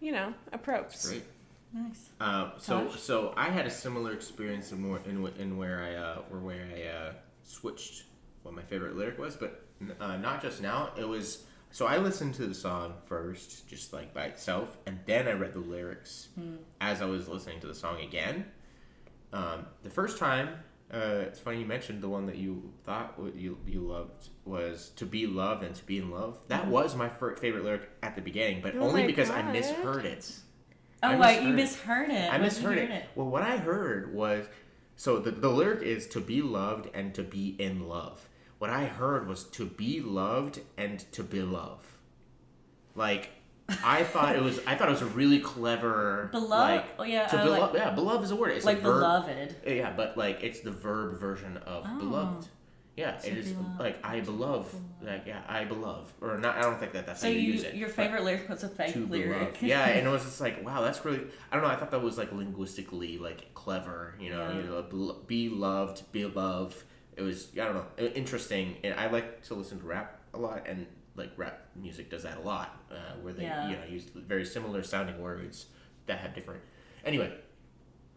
[0.00, 1.24] you know, appropriate.
[1.72, 2.10] Nice.
[2.20, 3.00] Um, so Tash?
[3.00, 6.66] so I had a similar experience in where in, in where I uh, where where
[6.74, 7.12] I uh,
[7.42, 8.04] switched
[8.42, 9.64] what my favorite lyric was, but
[10.00, 10.90] uh, not just now.
[10.96, 15.28] It was so I listened to the song first, just like by itself, and then
[15.28, 16.28] I read the lyrics
[16.80, 18.46] as I was listening to the song again.
[19.32, 20.50] Um, the first time,
[20.94, 25.04] uh, it's funny you mentioned the one that you thought you you loved was "To
[25.04, 28.22] Be Loved" and "To Be in Love." That was my fir- favorite lyric at the
[28.22, 30.32] beginning, but Oh only because I misheard it.
[31.06, 32.30] Oh I wait, you misheard misheard it.
[32.32, 33.04] I did misheard it.
[33.14, 34.46] Well, what I heard was
[34.96, 38.28] so the, the lyric is to be loved and to be in love.
[38.58, 41.84] What I heard was to be loved and to be love.
[42.94, 43.30] Like
[43.84, 47.26] I thought it was I thought it was a really clever Beloved- like oh, yeah,
[47.26, 49.56] to oh, I belo- like- yeah beloved is a word it's Like a verb beloved.
[49.66, 51.98] yeah but like it's the verb version of Oh.
[51.98, 52.48] beloved
[52.96, 56.92] yeah it is like I belove like yeah I belove or not I don't think
[56.92, 59.58] that that's So how you, you, use it your favorite lyric was a fake lyric.
[59.60, 61.20] Yeah, and it was just like, wow, that's really.
[61.50, 61.70] I don't know.
[61.70, 64.14] I thought that was like linguistically like clever.
[64.18, 64.56] You know, Yeah.
[64.56, 66.82] you know, be loved, be love.
[67.16, 68.76] It was I don't know, interesting.
[68.82, 70.86] And I like to listen to rap a lot, and
[71.16, 73.68] like rap music does that a lot, uh, where they Yeah.
[73.70, 75.66] you know use very similar sounding words
[76.06, 76.62] that have different.
[77.04, 77.30] Anyway,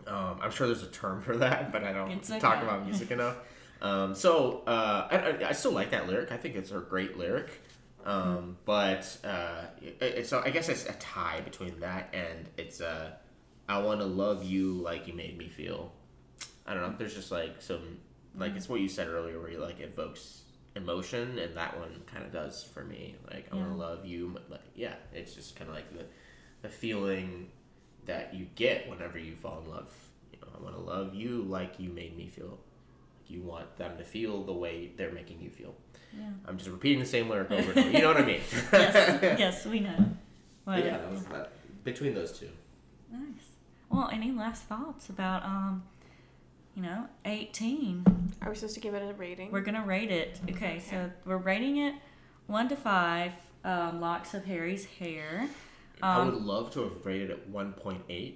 [0.08, 3.12] um, I'm sure there's a term for that, but I don't It's talk about music
[3.12, 3.36] enough.
[3.82, 6.32] Um, so uh, I, I, still like that lyric.
[6.32, 7.50] I think it's a great lyric.
[8.06, 13.12] Um, but uh, it, it's I guess it's a tie between that and it's uh,
[13.68, 15.94] I want to love you like you made me feel.
[16.66, 16.96] I don't know.
[16.98, 18.00] There's just like some
[18.36, 20.44] like it's what you said earlier where you like evokes
[20.76, 23.16] emotion and that one kind of does for me.
[23.32, 24.32] Like I want to love you.
[24.34, 26.06] But like, yeah, it's just kind of like the
[26.62, 27.48] the feeling
[28.06, 29.94] that you get whenever you fall in love.
[30.32, 32.60] You know, I want to love you like you made me feel.
[33.30, 35.76] Like you want them to feel the way they're making you feel.
[36.18, 36.30] Yeah.
[36.48, 37.90] I'm just repeating the same lyric over and over.
[37.92, 38.42] You know what I mean?
[38.74, 39.96] yes, yes, we know.
[40.66, 41.52] But Well, yeah, that was that,
[41.84, 42.50] between those two.
[43.12, 43.22] Nice.
[43.90, 45.84] Well, any last thoughts about um,
[46.76, 48.04] you know, eighteen?
[48.42, 49.52] Are we supposed to give it a rating?
[49.52, 50.40] We're gonna rate it.
[50.50, 51.96] Okay, so we're rating it
[52.48, 53.32] one to five.
[53.64, 55.48] Um, locks of Harry's hair.
[56.02, 58.36] I Um, would love to have rated it 1.8,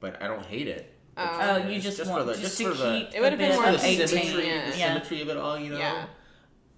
[0.00, 0.93] but I don't hate it.
[1.16, 1.38] Oh.
[1.40, 3.66] Oh, you just, for want the- just, for to the- keep It would've been more
[3.68, 4.08] of the 18.
[4.08, 4.66] symmetry, yeah.
[4.66, 5.78] the symmetry of it all, you know.
[5.78, 6.06] Yeah.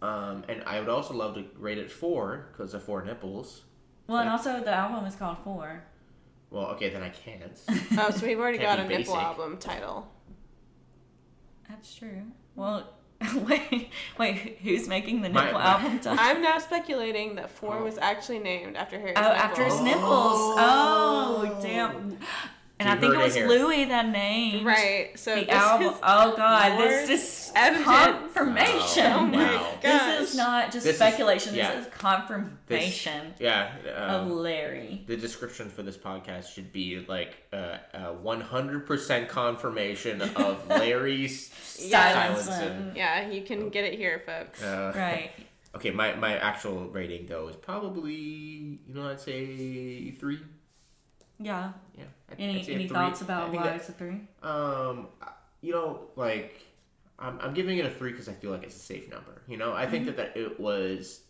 [0.02, 3.62] Um, and I would also love to rate it four because of four nipples.
[4.06, 5.82] Well, and also the album is called Four.
[6.50, 7.58] Well, okay, then I can't.
[7.98, 10.06] Oh, so we've already got Can't a be nipple album title.
[11.68, 12.22] That's true.
[12.54, 12.92] Well,
[13.34, 15.98] wait, wait, who's making the nipple my- album?
[15.98, 16.18] title?
[16.20, 17.84] I'm now speculating that four Oh.
[17.84, 19.82] was actually named after Harry's Oh, after his Oh.
[19.84, 20.02] nipples.
[20.04, 22.18] Oh, damn.
[22.78, 23.48] And You I think it it was here.
[23.48, 25.10] Louis that named Right.
[25.18, 25.88] So the this album.
[25.88, 27.08] is Oh God, this
[27.48, 27.86] is evidence.
[27.86, 29.04] confirmation.
[29.06, 29.78] Oh Wow.
[29.80, 31.54] This is not just This is- speculation.
[31.54, 31.74] yeah.
[31.76, 33.70] This is confirmation Yeah.
[33.86, 35.04] of Um, Larry.
[35.06, 42.28] the description for this podcast should be like uh, uh, 100% confirmation of Larry's Yeah.
[42.34, 42.94] Stylinson.
[42.96, 44.62] Yeah, you can get it here, folks.
[44.62, 45.30] Uh, Right.
[45.76, 50.38] Okay, my, my actual rating though is probably you know I'd say three.
[51.38, 51.72] Yeah.
[51.96, 52.04] Yeah.
[52.30, 54.20] I'd, Any a any thoughts about why that- it's a three?
[54.42, 55.08] Um,
[55.60, 56.62] you know, like
[57.18, 59.42] I'm, I'm giving it a three because I feel like it's a safe number.
[59.46, 61.20] You know, I think that, that it was,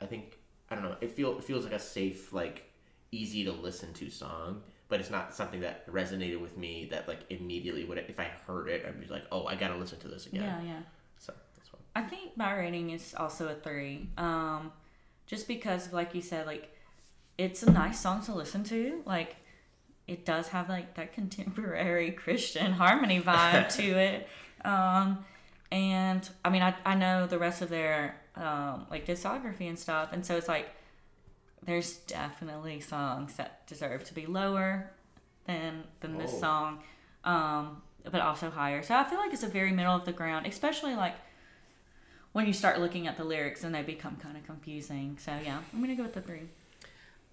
[0.00, 0.38] I think
[0.70, 0.96] I don't know.
[1.00, 2.70] It feel it feels like a safe, like
[3.10, 6.88] easy to listen to song, but it's not something that resonated with me.
[6.90, 9.98] That like immediately would if I heard it, I'd be like, oh, I gotta listen
[10.00, 10.42] to this again.
[10.42, 10.80] Yeah, yeah.
[11.18, 11.78] So that's why.
[11.94, 14.08] I think my rating is also a three.
[14.16, 14.72] Um,
[15.26, 16.74] just because, like you said, like
[17.38, 19.02] it's a nice song to listen to.
[19.06, 19.36] Like
[20.08, 24.28] it does have like that contemporary Christian harmony vibe to it.
[24.64, 25.24] Um,
[25.70, 30.10] and I mean, I, I know the rest of their um, like discography and stuff,
[30.12, 30.68] and so it's like
[31.64, 34.90] there's definitely songs that deserve to be lower
[35.46, 36.40] than than this Oh.
[36.40, 36.82] song,
[37.24, 38.82] um, but also higher.
[38.82, 41.14] So I feel like it's a very middle of the ground, especially like
[42.32, 45.18] when you start looking at the lyrics and they become kind of confusing.
[45.20, 46.48] So yeah, I'm gonna go with the three.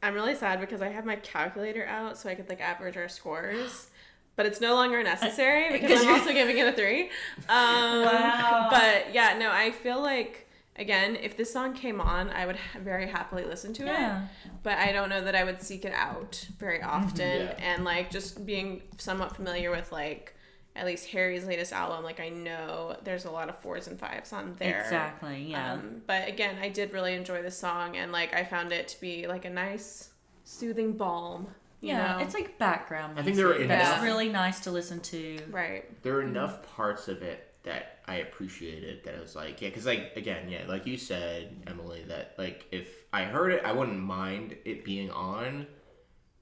[0.02, 3.10] I'm really sad because I have my calculator out so I could like average our
[3.10, 3.88] scores.
[4.36, 7.10] But it's no longer necessary because I'm also giving it a three.
[7.50, 8.68] Um, Wow.
[8.72, 10.48] But yeah, no, I feel like
[10.78, 14.24] again, if this song came on, I would very happily listen to Yeah.
[14.24, 14.30] it.
[14.64, 17.48] But I don't know that I would seek it out very often.
[17.48, 17.56] Yeah.
[17.60, 20.34] And like just being somewhat familiar with like
[20.76, 24.32] at least Harry's latest album, like I know there's a lot of fours and fives
[24.32, 24.82] on there.
[24.82, 25.52] Exactly.
[25.52, 25.74] Yeah.
[25.74, 29.02] Um, but again, I did really enjoy the song, and like I found it to
[29.02, 30.10] be like a nice,
[30.44, 31.48] soothing balm.
[31.82, 32.18] You yeah.
[32.18, 32.24] know?
[32.24, 33.16] It's like background.
[33.16, 33.22] music.
[33.22, 35.40] I think there were music that's enough- really nice to listen to.
[35.50, 36.04] right.
[36.04, 39.86] There are enough parts of it that I appreciated that I was like, yeah, because
[39.86, 44.00] like again, yeah, like you said, Emily, that like if I heard it, I wouldn't
[44.00, 45.68] mind it being on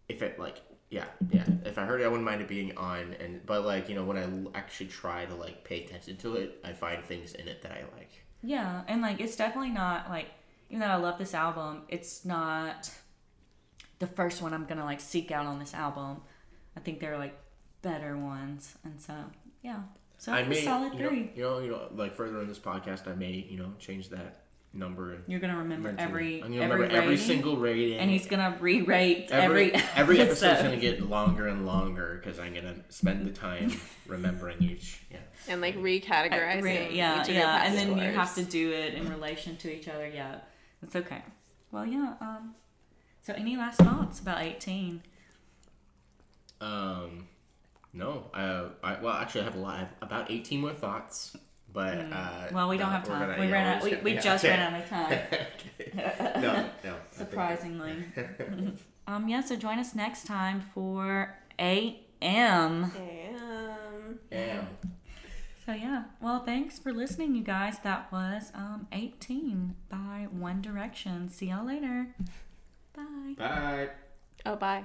[0.07, 1.43] if it like yeah, yeah.
[1.65, 3.15] If I heard it, I wouldn't mind it being on.
[3.19, 6.59] And but like you know, when I actually try to like pay attention to it,
[6.63, 8.11] I find things in it that I like.
[8.41, 10.27] Yeah, and like it's definitely not like
[10.69, 12.89] even though I love this album, it's not
[13.99, 16.21] the first one I'm gonna like seek out on this album.
[16.75, 17.37] I think there are like
[17.81, 19.13] better ones, and so
[19.61, 19.81] yeah.
[20.19, 21.31] So I may, solid you know, three.
[21.35, 24.46] you know, you know, like further in this podcast, I may, you know, change that
[24.73, 27.97] number and You're gonna remember mention- every I'm gonna every remember every rating, single rating,
[27.99, 32.53] and he's gonna re-rate every every every episode's gonna get longer and longer because I'm
[32.53, 33.71] gonna spend the time
[34.07, 35.01] remembering each.
[35.11, 35.17] Yeah.
[35.47, 36.61] And like recategorizing.
[36.63, 39.73] Re- yeah, each of yeah, and then you have to do it in relation to
[39.73, 40.07] each other.
[40.07, 40.39] Yeah,
[40.83, 41.21] it's okay.
[41.71, 42.13] Well, yeah.
[42.21, 42.53] Um.
[43.21, 45.01] So, any last thoughts about 18?
[46.61, 47.27] Um,
[47.93, 49.75] no, I, I well actually I have a lot.
[49.75, 51.35] I have about 18 more thoughts,
[51.73, 52.51] but uh, Mm.
[52.53, 53.19] Well, we don't no, have time.
[53.29, 53.83] gonna- we yeah, ran we're out.
[53.83, 54.57] We, gonna- we yeah, just okay.
[54.57, 55.19] ran out of time.
[56.41, 56.95] No, no.
[57.11, 57.95] Surprisingly.
[59.07, 59.27] um.
[59.27, 59.41] Yeah.
[59.41, 62.91] So join us next time for AM.
[62.91, 64.19] Damn.
[64.31, 64.61] Yeah.
[65.65, 66.03] So yeah.
[66.21, 67.79] Well, thanks for listening, you guys.
[67.79, 71.29] That was um 18 by One Direction.
[71.29, 72.07] See y'all later.
[72.95, 73.35] Bye.
[73.37, 73.89] Bye.
[74.45, 74.83] Oh, bye.